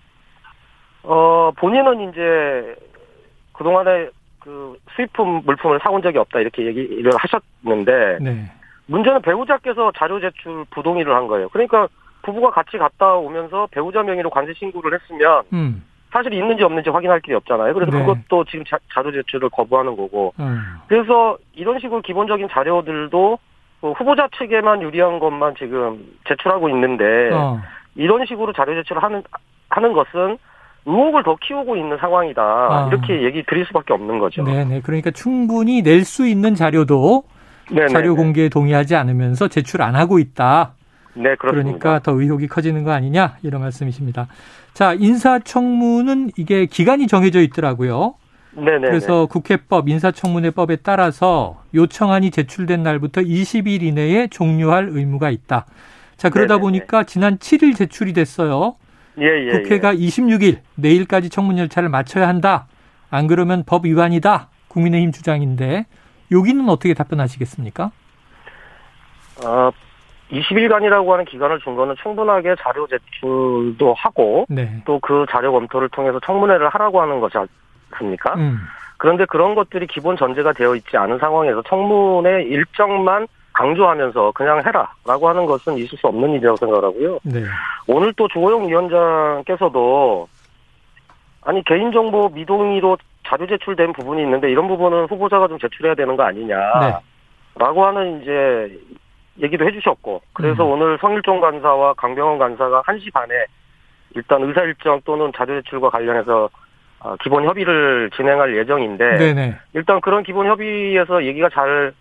[1.04, 2.74] 어 본인은 이제
[3.52, 4.08] 그동안에
[4.40, 8.50] 그 수입품 물품을 사온 적이 없다 이렇게 얘기를 하셨는데 네.
[8.86, 11.48] 문제는 배우자께서 자료 제출 부동의를 한 거예요.
[11.50, 11.86] 그러니까
[12.22, 15.84] 부부가 같이 갔다 오면서 배우자 명의로 관세 신고를 했으면 음.
[16.10, 17.72] 사실 있는지 없는지 확인할 길이 없잖아요.
[17.72, 18.04] 그래서 네.
[18.04, 20.34] 그것도 지금 자, 자료 제출을 거부하는 거고.
[20.40, 20.60] 음.
[20.88, 23.51] 그래서 이런 식으로 기본적인 자료들도 그
[23.90, 27.60] 후보자 측에만 유리한 것만 지금 제출하고 있는데 어.
[27.96, 29.22] 이런 식으로 자료 제출을 하는
[29.68, 30.38] 하는 것은
[30.86, 32.42] 의혹을 더 키우고 있는 상황이다.
[32.42, 32.88] 아.
[32.90, 34.44] 이렇게 얘기 드릴 수밖에 없는 거죠.
[34.44, 34.80] 네네.
[34.82, 37.24] 그러니까 충분히 낼 수 있는 자료도
[37.70, 37.88] 네네.
[37.88, 40.72] 자료 공개에 동의하지 않으면서 제출 안 하고 있다.
[41.14, 41.78] 네, 그렇습니다.
[41.78, 44.26] 그러니까 더 의혹이 커지는 거 아니냐 이런 말씀이십니다.
[44.72, 48.14] 자 인사청문은 이게 기간이 정해져 있더라고요.
[48.54, 48.80] 네네.
[48.80, 55.66] 그래서 국회법 인사청문회법에 따라서 요청안이 제출된 날부터 20일 이내에 종료할 의무가 있다.
[56.16, 56.60] 자 그러다 네네네.
[56.60, 58.76] 보니까 지난 7일 제출이 됐어요.
[59.18, 62.66] 예, 예, 국회가 26일 내일까지 청문 열차를 마쳐야 한다.
[63.10, 64.48] 안 그러면 법 위반이다.
[64.68, 65.86] 국민의힘 주장인데
[66.30, 67.90] 여기는 어떻게 답변하시겠습니까?
[69.42, 69.46] 예.
[69.46, 69.72] 어,
[70.30, 74.82] 20일간이라고 하는 기간을 준 거는 충분하게 자료 제출도 하고 네.
[74.86, 77.36] 또그 자료 검토를 통해서 청문회를 하라고 하는 거지
[77.92, 78.34] 않습니까?
[78.34, 78.58] 음.
[78.98, 85.46] 그런데 그런 것들이 기본 전제가 되어 있지 않은 상황에서 청문회 일정만 강조하면서 그냥 해라라고 하는
[85.46, 87.18] 것은 있을 수 없는 일이라고 생각하고요.
[87.24, 87.42] 네.
[87.86, 90.28] 오늘 또 조호영 위원장께서도
[91.42, 96.56] 아니 개인정보 미동의로 자료 제출된 부분이 있는데 이런 부분은 후보자가 좀 제출해야 되는 거 아니냐.
[96.80, 96.94] 네.
[97.56, 98.78] 라고 하는 이제
[99.40, 100.72] 얘기도 해주셨고 그래서 음.
[100.72, 103.34] 오늘 성일종 간사와 강병원 간사가 1시 반에
[104.14, 106.48] 일단 의사 일정 또는 자료 제출과 관련해서 어,
[107.22, 109.56] 기본 협의를 진행할 예정인데 네네.
[109.74, 111.92] 일단 그런 기본 협의에서 얘기가 잘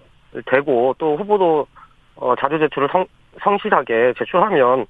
[0.45, 1.67] 되고 또 후보도
[2.15, 3.05] 어, 자료 제출을 성,
[3.41, 4.85] 성실하게 제출하면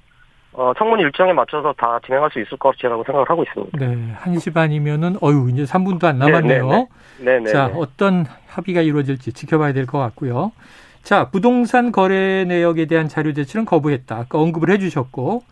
[0.54, 3.78] 어, 청문 일정에 맞춰서 다 진행할 수 있을 것이라고 생각을 하고 있습니다.
[3.78, 6.68] 네, 1시 반이면은 어유 이제 3분도 안 남았네요.
[6.68, 6.86] 네,
[7.20, 7.50] 네, 네.
[7.50, 10.52] 자, 어떤 합의가 이루어질지 지켜봐야 될 것 같고요.
[11.02, 14.14] 자, 부동산 거래 내역에 대한 자료 제출은 거부했다.
[14.14, 15.42] 아까 언급을 해 주셨고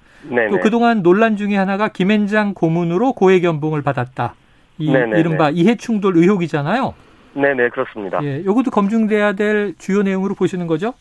[0.51, 4.35] 또 그동안 논란 중에 하나가 김앤장 고문으로 고액 연봉을 받았다.
[4.81, 5.21] 이 네네네.
[5.21, 6.95] 이른바 이해 충돌 의혹이잖아요.
[7.35, 8.19] 네네 그렇습니다.
[8.25, 10.95] 예, 이것도 검증돼야 될 주요 내용으로 보시는 거죠?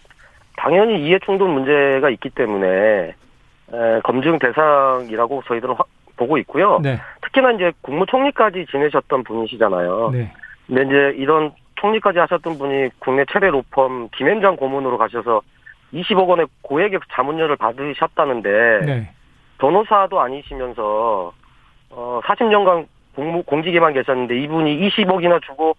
[0.57, 5.83] 당연히 이해 충돌 문제가 있기 때문에 에, 검증 대상이라고 저희들은 화,
[6.17, 6.79] 보고 있고요.
[6.83, 6.99] 네.
[7.21, 10.09] 특히나 이제 국무총리까지 지내셨던 분이시잖아요.
[10.11, 10.31] 네.
[10.67, 15.41] 근데 이제 이런 총리까지 하셨던 분이 국내 최대 로펌 김현장 고문으로 가셔서
[15.93, 18.49] 20억 원의 고액의 자문료를 받으셨다는데
[18.85, 19.09] 네.
[19.59, 21.31] 변호사도 아니시면서
[21.91, 25.75] 어 40년간 공무, 공직에만 계셨는데 이분이 20억이나 주고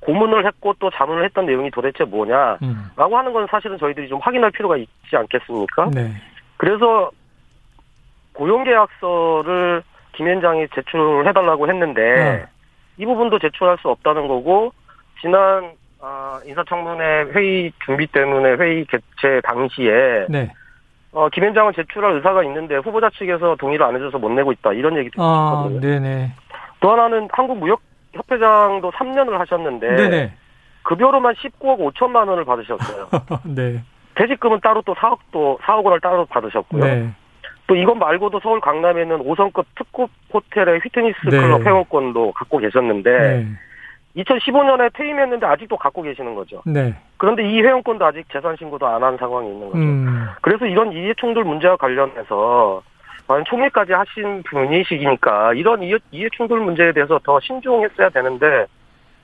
[0.00, 2.90] 고문을 했고 또 자문을 했던 내용이 도대체 뭐냐라고 음.
[2.96, 5.90] 하는 건 사실은 저희들이 좀 확인할 필요가 있지 않겠습니까?
[5.92, 6.12] 네.
[6.56, 7.10] 그래서
[8.34, 9.82] 고용계약서를
[10.12, 12.44] 김현장이 제출해달라고 했는데 네.
[12.98, 14.72] 이 부분도 제출할 수 없다는 거고
[15.20, 20.50] 지난 아, 인사청문회 회의 준비 때문에 회의 개최 당시에 네.
[21.12, 25.22] 어, 김현장은 제출할 의사가 있는데 후보자 측에서 동의를 안 해줘서 못 내고 있다 이런 얘기도
[25.22, 25.80] 아, 있거든요.
[25.80, 26.32] 네네.
[26.84, 30.32] 또 하나는 한국무역협회장도 3년을 하셨는데 네네.
[30.82, 33.08] 급여로만 19억 5천만 원을 받으셨어요.
[33.56, 33.82] 네.
[34.16, 36.84] 퇴직금은 따로 또 4억도 4억 원을 따로 받으셨고요.
[36.84, 37.08] 네.
[37.66, 41.38] 또 이것 말고도 서울 강남에는 5성급 특급 호텔의 휘트니스 네.
[41.38, 43.46] 클럽 회원권도 갖고 계셨는데 네.
[44.22, 46.60] 2015년에 퇴임했는데 아직도 갖고 계시는 거죠.
[46.66, 46.94] 네.
[47.16, 49.78] 그런데 이 회원권도 아직 재산 신고도 안 한 상황이 있는 거죠.
[49.78, 50.26] 음.
[50.42, 52.82] 그래서 이런 이해충돌 문제와 관련해서
[53.46, 58.66] 총리까지 하신 분이시니까 이런 이해, 이해 충돌 문제에 대해서 더 신중했어야 되는데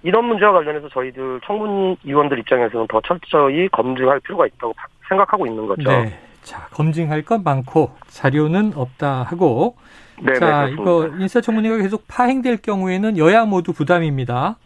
[0.03, 4.75] 이런 문제와 관련해서 저희들 청문위원들 입장에서는 더 철저히 검증할 필요가 있다고
[5.09, 5.91] 생각하고 있는 거죠.
[5.91, 6.19] 네.
[6.43, 9.77] 자, 검증할 건 많고 자료는 없다 하고
[10.23, 14.57] 네 자, 네, 이거 인사청문회가 계속 파행될 경우에는 여야 모두 부담입니다.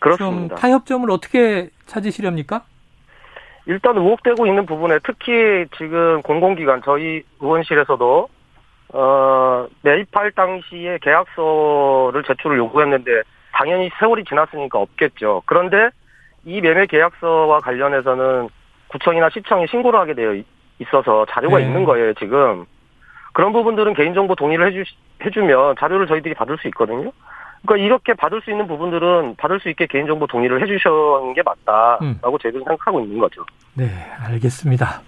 [0.00, 0.48] 그렇습니다.
[0.48, 2.62] 좀 타협점을 어떻게 찾으시렵니까?
[3.66, 8.28] 일단 의혹되고 있는 부분에 특히 지금 공공기관 저희 의원실에서도
[8.92, 13.22] 어, 매입할 당시에 계약서를 제출을 요구했는데
[13.52, 15.42] 당연히 세월이 지났으니까 없겠죠.
[15.46, 15.90] 그런데
[16.44, 18.48] 이 매매 계약서와 관련해서는
[18.88, 20.36] 구청이나 시청이 신고를 하게 되어
[20.78, 21.64] 있어서 자료가 네.
[21.64, 22.66] 있는 거예요, 지금.
[23.32, 24.84] 그런 부분들은 개인정보 동의를 해주,
[25.24, 27.10] 해주면 자료를 저희들이 받을 수 있거든요.
[27.66, 32.20] 그러니까 이렇게 받을 수 있는 부분들은 받을 수 있게 개인정보 동의를 해주시는 게 맞다라고 음.
[32.22, 33.44] 저희들은 생각하고 있는 거죠.
[33.74, 35.00] 네, 알겠습니다.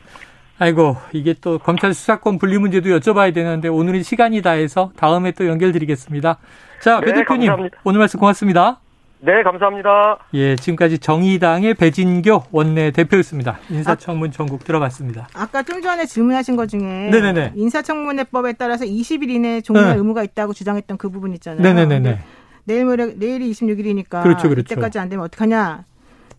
[0.61, 5.47] 아이고, 이게 또 검찰 수사권 분리 문제도 여쭤봐야 되는데 오늘은 시간이 다 해서 다음에 또
[5.47, 6.39] 연결드리겠습니다.
[6.81, 7.79] 자, 네, 배 대표님, 감사합니다.
[7.85, 8.81] 오늘 말씀 고맙습니다.
[9.21, 10.19] 네, 감사합니다.
[10.35, 13.59] 예, 지금까지 정의당의 배진교 원내 대표였습니다.
[13.69, 15.29] 인사청문 전국 들어봤습니다.
[15.35, 17.53] 아까 좀 전에 질문하신 것 중에 네네네.
[17.57, 19.97] 인사청문회법에 따라서 20일 이내에 종료할 네.
[19.99, 21.63] 의무가 있다고 주장했던 그 부분 있잖아요.
[21.63, 22.19] 네네네.
[22.65, 24.73] 내일 모레 내일이 26일이니까 그렇죠, 그렇죠.
[24.73, 25.85] 이때까지 안 되면 어떡하냐?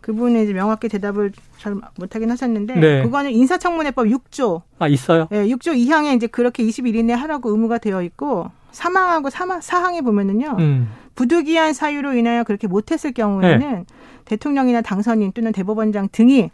[0.02, 3.04] 그분이 이제 명확히 대답을 잘 못하긴 하셨는데 네.
[3.04, 5.28] 그거는 인사청문회법 6조 아 있어요?
[5.30, 10.56] 네, 6조 2항에 이제 그렇게 20일 이내 하라고 의무가 되어 있고 사망하고 사망 사항에 보면은요
[10.60, 10.90] 음.
[11.16, 13.86] 부득이한 사유로 인하여 그렇게 못했을 경우에는 네.
[14.26, 16.50] 대통령이나 당선인 또는 대법원장 등이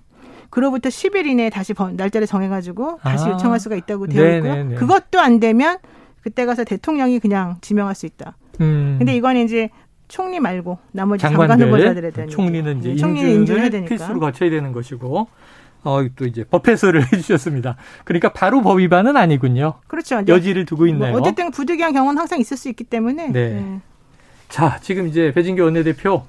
[0.50, 3.32] 그로부터 10일 이내에 다시 날짜를 정해가지고 다시 아.
[3.32, 4.54] 요청할 수가 있다고 되어 있고요.
[4.54, 4.76] 네네네.
[4.76, 5.78] 그것도 안 되면
[6.22, 8.38] 그때 가서 대통령이 그냥 지명할 수 있다.
[8.62, 8.96] 음.
[8.98, 9.70] 근데 이건 이제
[10.08, 13.90] 총리 말고 나머지 장관 후보자들에 대한 총리는 이제 총리는 인준을 되니까.
[13.90, 15.28] 필수로 거쳐야 되는 것이고
[15.84, 17.76] 어, 또 이제 법 해설을 해주셨습니다.
[18.04, 19.76] 그러니까 바로 법 위반은 아니군요.
[19.88, 20.24] 그렇죠.
[20.28, 21.12] 여지를 두고 있네요.
[21.12, 23.28] 뭐 어쨌든 부득이한 경우는 항상 있을 수 있기 때문에.
[23.28, 23.50] 네.
[23.50, 23.80] 네.
[24.50, 26.28] 자, 지금 이제 배진교 원내대표 어,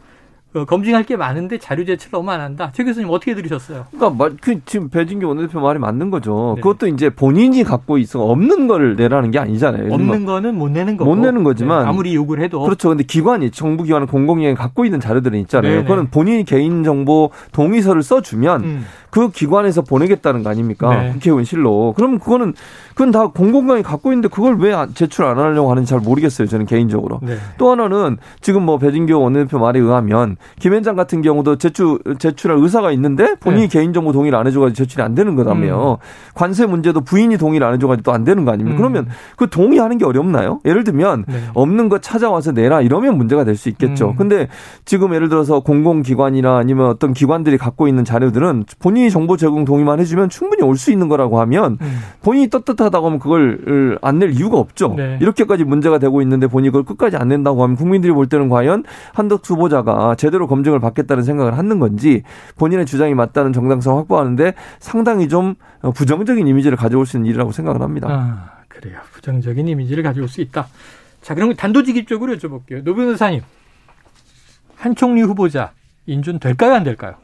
[0.65, 2.71] 검증할 게 많은데 자료 제출 너무 안 한다.
[2.73, 3.87] 최 교수님 어떻게 들으셨어요?
[3.91, 6.55] 그러니까 말, 그 지금 배진교 원내대표 말이 맞는 거죠.
[6.57, 6.63] 네.
[6.63, 9.93] 그것도 이제 본인이 갖고 있어 없는 거를 내라는 게 아니잖아요.
[9.93, 11.15] 없는 뭐 거는 못 내는 거고.
[11.15, 11.89] 못 내는 거지만 네.
[11.89, 12.89] 아무리 요구를 해도 그렇죠.
[12.89, 15.73] 근데 기관이 정부 기관은 공공기관이 갖고 있는 자료들은 있잖아요.
[15.73, 15.83] 네네.
[15.85, 18.87] 그거는 본인이 개인 정보 동의서를 써주면 음.
[19.11, 20.95] 그 기관에서 보내겠다는 거 아닙니까?
[20.95, 21.13] 네.
[21.13, 21.95] 국회의원실로.
[21.97, 22.55] 그럼 그거는
[22.91, 26.49] 그건 다 공공기관이 갖고 있는데 그걸 왜 제출 안 하려고 하는지 잘 모르겠어요.
[26.49, 27.21] 저는 개인적으로.
[27.23, 27.37] 네.
[27.59, 33.35] 또 하나는 지금 뭐 배진교 원내대표 말에 의하면 김현장 같은 경우도 제출 제출할 의사가 있는데
[33.41, 33.79] 본인이 네.
[33.79, 35.97] 개인정보 동의를 안 해줘가지고 제출이 안 되는 거다며 음.
[36.35, 38.77] 관세 문제도 부인이 동의를 안 해줘가지고 또 안 되는 거 아닙니까?
[38.77, 38.79] 음.
[38.79, 40.61] 그러면 그 동의하는 게 어렵나요?
[40.65, 41.41] 예를 들면 네.
[41.55, 44.11] 없는 거 찾아와서 내라 이러면 문제가 될 수 있겠죠.
[44.11, 44.17] 음.
[44.17, 44.49] 근데
[44.85, 50.29] 지금 예를 들어서 공공기관이나 아니면 어떤 기관들이 갖고 있는 자료들은 본인이 정보 제공 동의만 해주면
[50.29, 51.99] 충분히 올 수 있는 거라고 하면 음.
[52.23, 54.93] 본인이 떳떳하다고 하면 그걸 안 낼 이유가 없죠.
[54.95, 55.17] 네.
[55.23, 59.41] 이렇게까지 문제가 되고 있는데 본인이 그걸 끝까지 안 낸다고 하면 국민들이 볼 때는 과연 한덕
[59.49, 62.23] 후보자가 제대로 검증을 받겠다는 생각을 하는 건지
[62.57, 65.55] 본인의 주장이 맞다는 정당성 확보하는데 상당히 좀
[65.95, 68.09] 부정적인 이미지를 가져올 수 있는 일이라고 생각을 합니다.
[68.11, 68.99] 아, 그래요.
[69.13, 70.67] 부정적인 이미지를 가져올 수 있다.
[71.23, 72.85] 자, 그럼 단도직입적으로 여쭤볼게요.
[72.85, 73.41] 노 변호사님,
[74.77, 75.73] 한 총리 후보자
[76.05, 77.15] 인준 될까요, 안 될까요?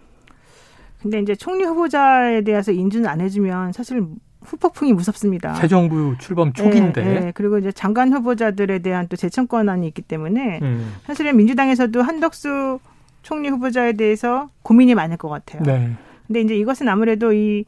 [1.03, 4.05] 근데 이제 총리 후보자에 대해서 인준 안 해주면 사실
[4.45, 5.55] 후폭풍이 무섭습니다.
[5.55, 7.05] 새 정부 출범 초기인데.
[7.05, 7.33] 네, 네.
[7.33, 10.95] 그리고 이제 장관 후보자들에 대한 또 재청 권한이 있기 때문에 음.
[11.05, 12.81] 사실은 민주당에서도 한덕수
[13.23, 15.63] 총리 후보자에 대해서 고민이 많을 것 같아요.
[15.63, 15.93] 네.
[16.27, 17.65] 근데 이제 이것은 아무래도 이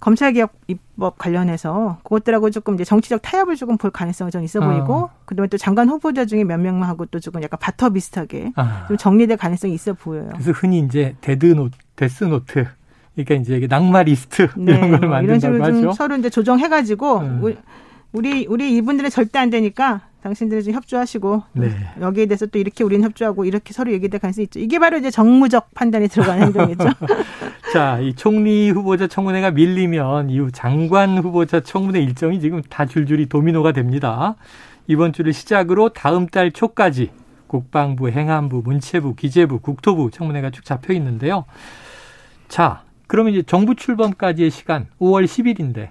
[0.00, 5.10] 검찰개혁 입법 관련해서 그것들하고 조금 이제 정치적 타협을 조금 볼 가능성이 좀 있어 보이고 어.
[5.26, 8.86] 그다음에 또 장관 후보자 중에 몇 명만 하고 또 조금 약간 바터 비슷하게 아.
[8.88, 10.30] 좀 정리될 가능성이 있어 보여요.
[10.32, 12.66] 그래서 흔히 이제 Dead Note, Death Note
[13.14, 15.80] 그러니까 이제 낙마 리스트 네, 이런 걸 만든다고 이런 식으로 하죠.
[15.82, 17.54] 좀 서로 이제 조정해가지고 음.
[18.12, 21.70] 우리 우리 이분들은 절대 안 되니까 당신들이 좀 협조하시고 네.
[22.00, 24.60] 여기에 대해서 또 이렇게 우리는 협조하고 이렇게 서로 얘기될 가능성이 있죠.
[24.60, 26.84] 이게 바로 이제 정무적 판단이 들어가는 행동이죠.
[27.72, 33.72] 자, 이 총리 후보자 청문회가 밀리면 이후 장관 후보자 청문회 일정이 지금 다 줄줄이 도미노가
[33.72, 34.36] 됩니다.
[34.86, 37.10] 이번 주를 시작으로 다음 달 초까지
[37.46, 41.44] 국방부, 행안부, 문체부, 기재부, 국토부 청문회가 쭉 잡혀 있는데요.
[42.48, 45.90] 자, 그러면 이제 정부 출범까지의 시간 5월 10일인데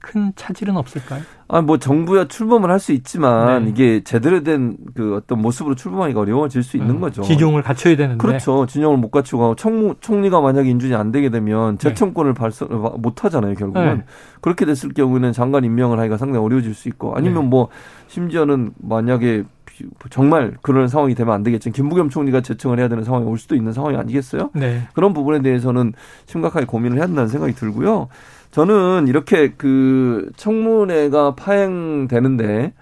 [0.00, 1.22] 큰 차질은 없을까요?
[1.48, 3.70] 아, 뭐 정부야 출범을 할 수 있지만 네.
[3.70, 7.22] 이게 제대로 된 그 어떤 모습으로 출범하기가 어려워질 수 있는 음, 거죠.
[7.22, 8.18] 진용을 갖춰야 되는데.
[8.18, 8.66] 그렇죠.
[8.66, 11.88] 진용을 못 갖추고 총무, 총리가 만약에 인준이 안 되게 되면 네.
[11.88, 12.38] 재청권을 네.
[12.38, 13.98] 발설 못 하잖아요, 결국은.
[13.98, 14.04] 네.
[14.40, 17.48] 그렇게 됐을 경우에는 장관 임명을 하기가 상당히 어려워질 수 있고 아니면 네.
[17.48, 17.68] 뭐
[18.08, 19.44] 심지어는 만약에
[20.10, 23.72] 정말 그런 상황이 되면 안 되겠지만 김부겸 총리가 재청을 해야 되는 상황이 올 수도 있는
[23.72, 24.50] 상황이 아니겠어요?
[24.54, 24.82] 네.
[24.94, 25.92] 그런 부분에 대해서는
[26.26, 28.08] 심각하게 고민을 해야 한다는 생각이 들고요.
[28.50, 32.72] 저는 이렇게 그 청문회가 파행되는데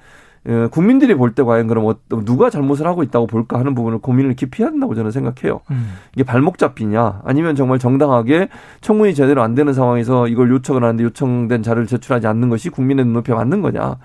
[0.49, 4.63] 예, 국민들이 볼 때 과연 그럼 누가 잘못을 하고 있다고 볼까 하는 부분을 고민을 깊이
[4.63, 5.61] 해야 한다고 저는 생각해요.
[5.71, 5.95] 음.
[6.15, 8.49] 이게 발목 잡히냐 아니면 정말 정당하게
[8.81, 13.35] 청문이 제대로 안 되는 상황에서 이걸 요청을 하는데 요청된 자료를 제출하지 않는 것이 국민의 눈높이에
[13.35, 13.97] 맞는 거냐.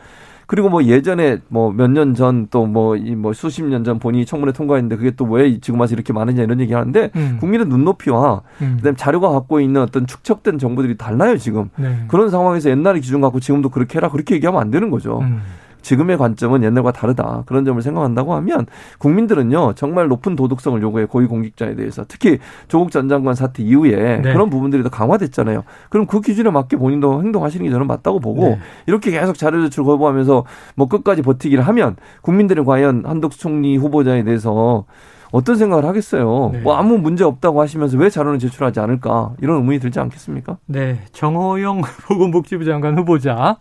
[0.53, 4.23] 그리고 뭐 예전에 뭐 몇 년 전 또 뭐 이뭐 뭐 수십 년 전 본인이
[4.23, 7.37] 청문회 통과했는데 그게 또 왜 지금 와서 이렇게 많으냐 이런 얘기 하는데 음.
[7.39, 8.75] 국민의 눈높이와 음.
[8.77, 12.05] 그다음에 자료가 갖고 있는 어떤 축적된 정보들이 달라요 지금 네.
[12.07, 15.21] 그런 상황에서 옛날의 기준 갖고 지금도 그렇게 해라 그렇게 얘기하면 안 되는 거죠.
[15.21, 15.41] 음.
[15.83, 17.43] 지금의 관점은 옛날과 다르다.
[17.45, 18.65] 그런 점을 생각한다고 하면
[18.97, 24.33] 국민들은요 정말 높은 도덕성을 요구해 고위공직자에 대해서 특히 조국 전 장관 사태 이후에 네.
[24.33, 25.63] 그런 부분들이 더 강화됐잖아요.
[25.89, 28.59] 그럼 그 기준에 맞게 본인도 행동하시는 게 저는 맞다고 보고 네.
[28.87, 34.85] 이렇게 계속 자료 제출 거부하면서 뭐 끝까지 버티기를 하면 국민들이 과연 한덕수 총리 후보자에 대해서
[35.33, 36.51] 어떤 생각을 하겠어요?
[36.53, 36.59] 네.
[36.59, 39.33] 뭐 아무 문제 없다고 하시면서 왜 자료는 제출하지 않을까?
[39.41, 40.59] 이런 의문이 들지 않겠습니까?
[40.67, 40.99] 네.
[41.11, 43.57] 정호영 보건복지부 장관 후보자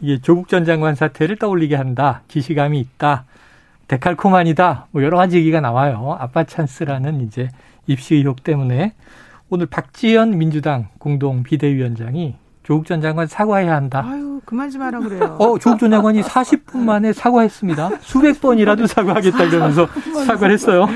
[0.00, 2.22] 이게 조국 전 장관 사태를 떠올리게 한다.
[2.28, 3.24] 기시감이 있다.
[3.88, 4.88] 데칼코만이다.
[4.90, 6.16] 뭐 여러 가지 얘기가 나와요.
[6.20, 7.48] 아빠 찬스라는 이제
[7.86, 8.92] 입시 의혹 때문에
[9.50, 14.04] 오늘 박지현 민주당 공동 비대위원장이 조국 전 장관 사과해야 한다.
[14.06, 15.36] 아유, 그만 좀 하라 그래요.
[15.38, 17.90] 어, 조국 전 장관이 40분 만에 사과했습니다.
[18.02, 19.88] 수백 번이라도 사과하겠다 이러면서
[20.26, 20.86] 사과를 했어요.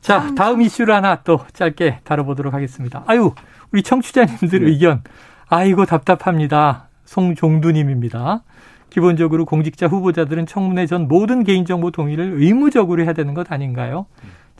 [0.00, 3.04] 자, 다음 이슈를 하나 또 짧게 다뤄보도록 하겠습니다.
[3.06, 3.34] 아유,
[3.72, 4.70] 우리 청취자님들 네.
[4.70, 5.02] 의견.
[5.48, 6.88] 아이고, 답답합니다.
[7.10, 8.44] 송종두님입니다.
[8.88, 14.06] 기본적으로 공직자 후보자들은 청문회 전 모든 개인정보 동의를 의무적으로 해야 되는 것 아닌가요?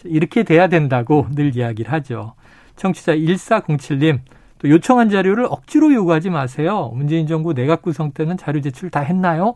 [0.02, 2.34] 이렇게 돼야 된다고 늘 이야기를 하죠.
[2.74, 4.18] 청취자 1407님,
[4.58, 6.90] 또 요청한 자료를 억지로 요구하지 마세요.
[6.94, 9.54] 문재인 정부 내각 구성 때는 자료 제출 다 했나요?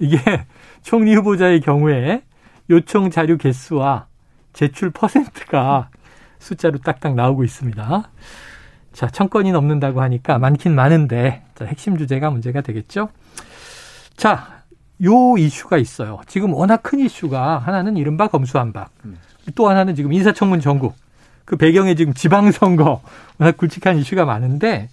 [0.00, 0.18] 이게
[0.82, 2.22] 총리 후보자의 경우에
[2.70, 4.06] 요청 자료 개수와
[4.52, 5.90] 제출 퍼센트가
[6.40, 8.10] 숫자로 딱딱 나오고 있습니다.
[8.92, 13.08] 자, 천 건이 넘는다고 하니까 많긴 많은데, 자, 핵심 주제가 문제가 되겠죠?
[14.16, 14.62] 자,
[15.04, 16.20] 요 이슈가 있어요.
[16.26, 18.90] 지금 워낙 큰 이슈가 하나는 이른바 검수한박.
[19.04, 19.18] 음.
[19.54, 20.94] 또 하나는 지금 인사청문 전국.
[21.44, 23.02] 그 배경에 지금 지방선거
[23.38, 24.88] 워낙 굵직한 이슈가 많은데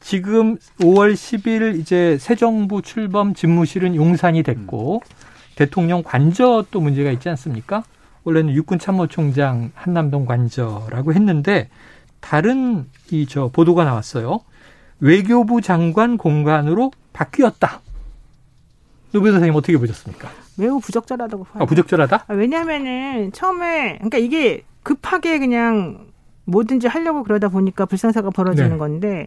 [0.00, 5.16] 지금 5월 10일 이제 새 정부 출범 집무실은 용산이 됐고 음.
[5.56, 7.84] 대통령 관저 또 문제가 있지 않습니까?
[8.24, 11.68] 원래는 육군 참모총장 한남동 관저라고 했는데
[12.22, 14.40] 다른 이 저 보도가 나왔어요.
[15.00, 17.80] 외교부 장관 공간으로 바뀌었다.
[19.12, 20.30] 노변 선생님 어떻게 보셨습니까?
[20.56, 21.62] 매우 부적절하다고 봐요.
[21.62, 22.24] 아, 부적절하다?
[22.28, 26.06] 아, 왜냐하면은 처음에 그러니까 이게 급하게 그냥
[26.44, 28.76] 뭐든지 하려고 그러다 보니까 불상사가 벌어지는 네.
[28.78, 29.26] 건데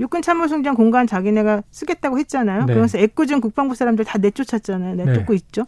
[0.00, 2.64] 육군 참모총장 공간 자기네가 쓰겠다고 했잖아요.
[2.66, 2.74] 네.
[2.74, 4.94] 그래서 애꿎은 국방부 사람들 다 내쫓았잖아요.
[4.94, 5.36] 내쫓고 네.
[5.36, 5.64] 있죠.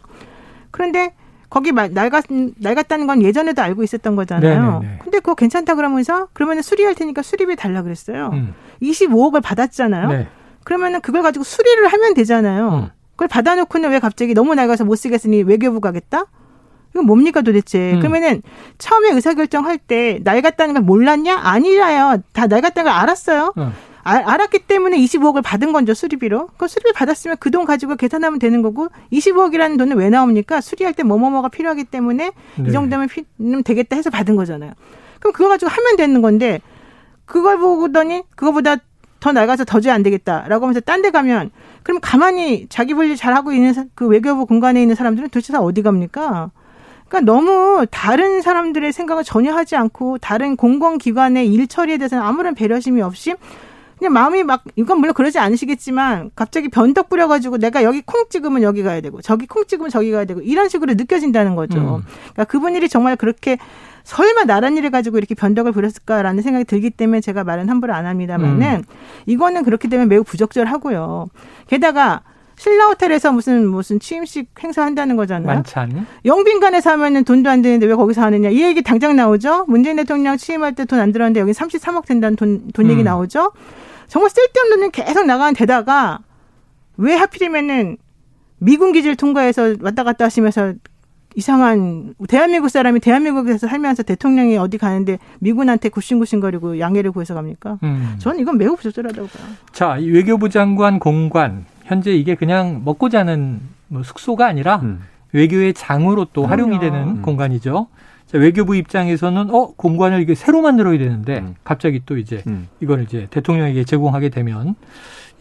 [0.71, 1.13] 그런데
[1.49, 2.25] 거기 낡았,
[2.57, 4.79] 낡았다는 건 예전에도 알고 있었던 거잖아요.
[4.79, 4.99] 네네네.
[5.01, 8.29] 근데 그거 괜찮다 그러면서 그러면 수리할 테니까 수리비 달라 그랬어요.
[8.33, 8.53] 음.
[8.81, 10.07] 25억을 받았잖아요.
[10.09, 10.27] 네.
[10.63, 12.69] 그러면은 그걸 가지고 수리를 하면 되잖아요.
[12.69, 12.89] 음.
[13.11, 16.25] 그걸 받아놓고는 왜 갑자기 너무 낡아서 못 쓰겠으니 외교부 가겠다?
[16.91, 17.93] 이건 뭡니까 도대체?
[17.93, 17.99] 음.
[17.99, 18.41] 그러면은
[18.77, 21.35] 처음에 의사결정할 때 낡았다는 걸 몰랐냐?
[21.37, 22.17] 아니라요.
[22.31, 23.53] 다 낡았다는 걸 알았어요.
[23.57, 23.73] 음.
[24.03, 26.49] 아, 알았기 때문에 25억을 받은 건죠 수리비로.
[26.57, 30.61] 그 수리비 받았으면 그 돈 가지고 계산하면 되는 거고 25억이라는 돈은 왜 나옵니까?
[30.61, 32.69] 수리할 때 뭐뭐뭐가 필요하기 때문에 네.
[32.69, 33.23] 이 정도면 피,
[33.63, 34.71] 되겠다 해서 받은 거잖아요.
[35.19, 36.61] 그럼 그거 가지고 하면 되는 건데
[37.25, 38.77] 그걸 보더니 그거보다
[39.19, 41.51] 더 낡아서 더 줘야 안 되겠다라고 하면서 딴 데 가면
[41.83, 46.51] 그럼 가만히 자기 분리 잘하고 있는 그 외교부 공간에 있는 사람들은 도대체 다 어디 갑니까?
[47.09, 53.01] 그러니까 너무 다른 사람들의 생각을 전혀 하지 않고 다른 공공기관의 일 처리에 대해서는 아무런 배려심이
[53.01, 53.33] 없이
[53.99, 58.81] 그냥 마음이 막 이건 물론 그러지 않으시겠지만 갑자기 변덕 부려가지고 내가 여기 콩 찍으면 여기
[58.81, 61.77] 가야 되고 저기 콩 찍으면 저기 가야 되고 이런 식으로 느껴진다는 거죠.
[61.77, 62.05] 음.
[62.33, 63.57] 그러니까 그분들이 정말 그렇게
[64.05, 68.67] 설마 나란 일을 가지고 이렇게 변덕을 부렸을까라는 생각이 들기 때문에 제가 말은 함부로 안 합니다만은
[68.77, 68.83] 음.
[69.25, 71.27] 이거는 그렇게 되면 매우 부적절하고요.
[71.67, 72.21] 게다가
[72.57, 75.45] 신라 호텔에서 무슨 무슨 취임식 행사한다는 거잖아요.
[75.47, 76.05] 만찬.
[76.25, 79.65] 영빈관에서 하면은 돈도 안 되는데 왜 거기서 하느냐 이 얘기 당장 나오죠.
[79.67, 82.91] 문재인 대통령 취임할 때 돈 안 들었는데 여기 33억 된다는 돈, 돈 음.
[82.91, 83.51] 얘기 나오죠.
[84.09, 86.19] 정말 쓸데없는 돈 계속 나가는 데다가
[86.97, 87.97] 왜 하필이면은
[88.57, 90.73] 미군 기지를 통과해서 왔다 갔다 하시면서
[91.35, 97.77] 이상한 대한민국 사람이 대한민국에서 살면서 대통령이 어디 가는데 미군한테 굽신굽신거리고 양해를 구해서 갑니까?
[97.83, 98.15] 음.
[98.17, 99.47] 저는 이건 매우 부적절하다고 봐요.
[99.71, 105.01] 자, 이 외교부 장관 공관 현재 이게 그냥 먹고 자는 뭐 숙소가 아니라 음.
[105.31, 107.21] 외교의 장으로 또 활용이 되는 음.
[107.21, 107.87] 공간이죠.
[108.31, 111.55] 자, 외교부 입장에서는 어 공간을 이게 새로 만들어야 되는데 음.
[111.63, 112.67] 갑자기 또 이제 음.
[112.79, 114.75] 이걸 이제 대통령에게 제공하게 되면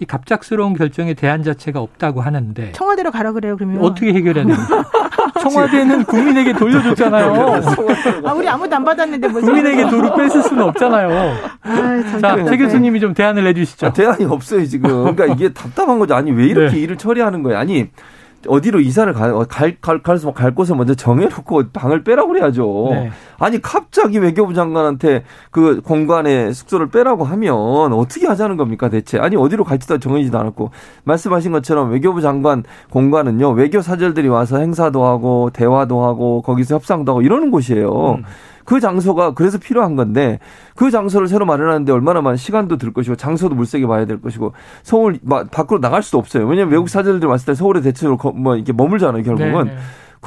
[0.00, 4.84] 이 갑작스러운 결정에 대안 자체가 없다고 하는데 청와대로 가라 그래요 그러면 어떻게 해결해야 됩니까?
[5.42, 7.60] 청와대는 국민에게 돌려줬잖아요.
[8.24, 11.34] 아 우리 아무도 안 받았는데 뭐 국민에게 도를 뺏을 수는 없잖아요.
[11.62, 13.86] 아, 자, 최 교수님이 좀 대안을 내주시죠.
[13.88, 15.14] 아, 대안이 없어요 지금.
[15.14, 16.14] 그러니까 이게 답답한 거죠.
[16.14, 16.80] 아니 왜 이렇게 네.
[16.80, 17.58] 일을 처리하는 거예요?
[17.58, 17.88] 아니
[18.46, 22.88] 어디로 이사를 가, 어, 갈, 갈, 갈, 갈 곳을 먼저 정해놓고 방을 빼라고 그래야죠.
[22.90, 23.10] 네.
[23.38, 27.54] 아니, 갑자기 외교부 장관한테 그 공간에 숙소를 빼라고 하면
[27.92, 29.18] 어떻게 하자는 겁니까, 대체?
[29.18, 30.70] 아니, 어디로 갈지도 정해지도 않았고,
[31.04, 37.22] 말씀하신 것처럼 외교부 장관 공간은요, 외교 사절들이 와서 행사도 하고, 대화도 하고, 거기서 협상도 하고
[37.22, 38.16] 이러는 곳이에요.
[38.18, 38.24] 음.
[38.68, 40.40] 그 장소가 그래서 필요한 건데
[40.76, 44.52] 그 장소를 새로 마련하는데 얼마나 많은 시간도 들 것이고 장소도 물세게 봐야 될 것이고
[44.82, 45.18] 서울
[45.50, 46.46] 밖으로 나갈 수도 없어요.
[46.46, 49.22] 왜냐하면 외국 사제들 왔을 때 서울에 대체로 뭐 이렇게 머물잖아요.
[49.22, 49.64] 결국은.
[49.64, 49.78] 네, 네.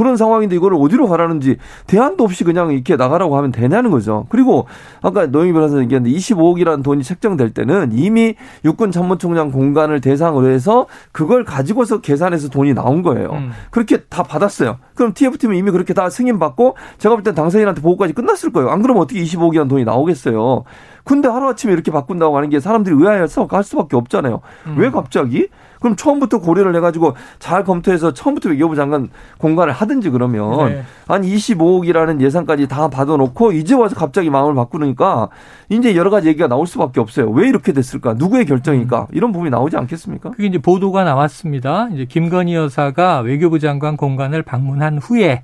[0.02, 4.26] 그런 상황인데 이거를 어디로 가라는지 대안도 없이 그냥 이렇게 나가라고 하면 되냐는 거죠.
[4.30, 4.66] 그리고
[5.04, 8.34] 아까 노영희 변호사 얘기했는데 25억이라는 돈이 책정될 때는 이미
[8.66, 13.30] 육군 참모총장 공간을 대상으로 해서 그걸 가지고서 계산해서 돈이 나온 거예요.
[13.34, 13.52] 음.
[13.70, 14.78] 그렇게 다 받았어요.
[14.95, 18.70] 그럼 TF팀은 이미 그렇게 다 승인받고 제가 볼 땐 당사인한테 보고까지 끝났을 거예요.
[18.72, 20.64] 안 그러면 어떻게 25억이라는 돈이 나오겠어요.
[21.04, 24.41] 근데 하루아침에 이렇게 바꾼다고 하는 게 사람들이 의아해서 할 수밖에 없잖아요.
[24.66, 24.76] 음.
[24.80, 25.47] 왜 갑자기?
[25.82, 29.10] 그럼 처음부터 고려를 해가지고 잘 검토해서 처음부터 외교부 장관
[29.40, 30.84] 공간을 하든지 그러면 네.
[31.08, 35.30] 한 25억이라는 예산까지 다 받아놓고 이제 와서 갑자기 마음을 바꾸니까
[35.70, 37.32] 이제 여러 가지 얘기가 나올 수밖에 없어요.
[37.32, 38.14] 왜 이렇게 됐을까?
[38.14, 39.02] 누구의 결정일까?
[39.02, 39.06] 음.
[39.12, 40.32] 이런 부분이 나오지 않겠습니까?
[40.32, 41.90] 그게 이제 보도가 나왔습니다.
[41.94, 45.42] 이제 김건희 여사가 외교부 장관 공간을 방문한 후에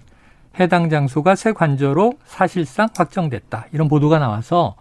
[0.60, 3.66] 해당 장소가 새 관저로 사실상 확정됐다.
[3.74, 4.76] 이런 보도가 나와서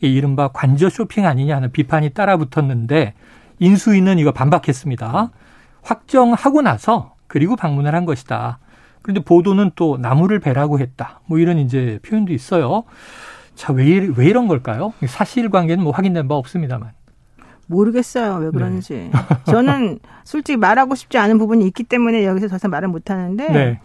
[0.00, 3.14] 이른바 관저 쇼핑 아니냐 하는 비판이 따라 붙었는데
[3.62, 5.30] 인수위는 이거 반박했습니다.
[5.82, 8.58] 확정하고 나서 그리고 방문을 한 것이다.
[9.02, 11.20] 그런데 보도는 또 나무를 베라고 했다.
[11.26, 12.84] 뭐 이런 이제 표현도 있어요.
[13.54, 14.92] 자, 왜, 왜 이런 걸까요?
[15.06, 16.90] 사실 관계는 뭐 확인된 바 없습니다만.
[17.66, 18.36] 모르겠어요.
[18.36, 18.94] 왜 그런지.
[18.94, 19.12] 네.
[19.46, 23.48] 저는 솔직히 말하고 싶지 않은 부분이 있기 때문에 여기서 더 이상 말을 못 하는데.
[23.48, 23.80] 네.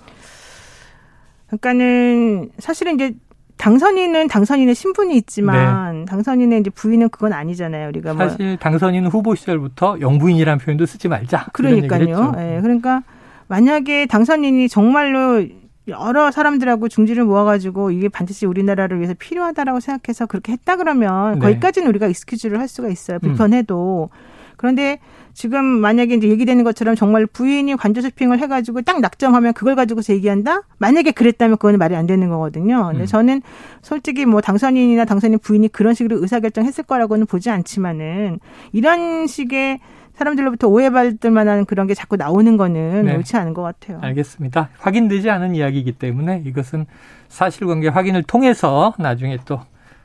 [1.48, 3.14] 그러니까는 사실은 이제
[3.58, 6.06] 당선인은 당선인의 신분이 있지만 네.
[6.06, 7.90] 당선인의 이제 부인은 그건 아니잖아요.
[7.90, 11.48] 우리가 뭐 사실 뭐 당선인은 후보 시절부터 영부인이라는 표현도 쓰지 말자.
[11.54, 12.34] 그러니까요.
[12.38, 12.42] 예.
[12.42, 12.62] 네.
[12.62, 13.04] 그러니까
[13.48, 15.46] 만약에 당선인이 정말로
[15.88, 21.40] 여러 사람들하고 중지를 모아가지고 이게 반드시 우리나라를 위해서 필요하다라고 생각해서 그렇게 했다 그러면 네.
[21.40, 23.20] 거기까지는 우리가 익스큐즈를 할 수가 있어요.
[23.20, 24.10] 불편해도.
[24.12, 24.38] 음.
[24.58, 25.00] 그런데
[25.34, 30.64] 지금 만약에 이제 얘기되는 것처럼 정말 부인이 관저 쇼핑을 해가지고 딱 낙점하면 그걸 가지고서 얘기한다?
[30.80, 32.88] 만약에 그랬다면 그거는 말이 안 되는 거거든요.
[32.88, 33.06] 근데 음.
[33.06, 33.42] 저는
[33.84, 38.40] 솔직히 뭐 당선인이나 당선인 부인이 그런 식으로 의사결정했을 거라고는 보지 않지만은
[38.74, 39.80] 이런 식의
[40.16, 43.16] 사람들로부터 오해받을 만한 그런 게 자꾸 나오는 거는 네.
[43.16, 44.00] 옳지 않은 것 같아요.
[44.02, 44.70] 알겠습니다.
[44.80, 46.88] 확인되지 않은 이야기이기 때문에 이것은
[47.28, 49.60] 사실관계 확인을 통해서 나중에 또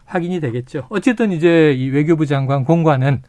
[0.05, 0.87] 확인이 되겠죠.
[0.91, 3.23] 어쨌든 이제 이 외교부 장관 공관은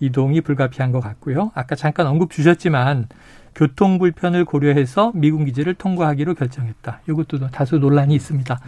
[0.00, 1.50] 이동이 불가피한 것 같고요.
[1.54, 3.08] 아까 잠깐 언급 주셨지만
[3.54, 7.00] 교통 불편을 고려해서 미군 기지를 통과하기로 결정했다.
[7.08, 8.60] 이것도 다소 논란이 있습니다.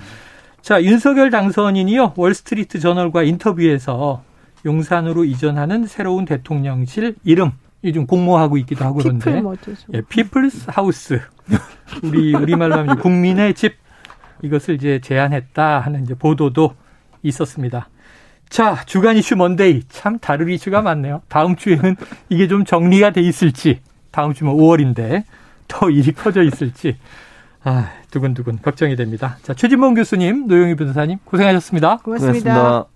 [0.63, 2.15] 자, 윤석열 당선인이요.
[2.17, 4.23] 월스트리트 저널과 인터뷰에서
[4.65, 7.53] 용산으로 이전하는 새로운 대통령실 이름
[7.85, 9.41] 요즘 공모하고 있기도 하고 그런데
[9.95, 11.21] 예, People's House
[12.03, 13.77] 우리 우리말로 하면 국민의 집
[14.43, 16.75] 이것을 이제 제안했다 하는 이제 보도도
[17.23, 17.89] 있었습니다.
[18.49, 19.83] 자, 주간 이슈 Monday.
[19.89, 21.23] 참 다른 이슈가 많네요.
[21.29, 21.97] 다음 주에는
[22.29, 23.81] 이게 좀 정리가 돼 있을지,
[24.11, 25.25] 다음 주면 5월인데
[25.69, 26.97] 더 일이 커져 있을지,
[27.63, 29.37] 아, 두근두근 걱정이 됩니다.
[29.43, 31.99] 자, 최진봉 교수님, 노영희 변호사님, 고생하셨습니다.
[31.99, 32.55] 고맙습니다.
[32.55, 32.87] 고맙습니다.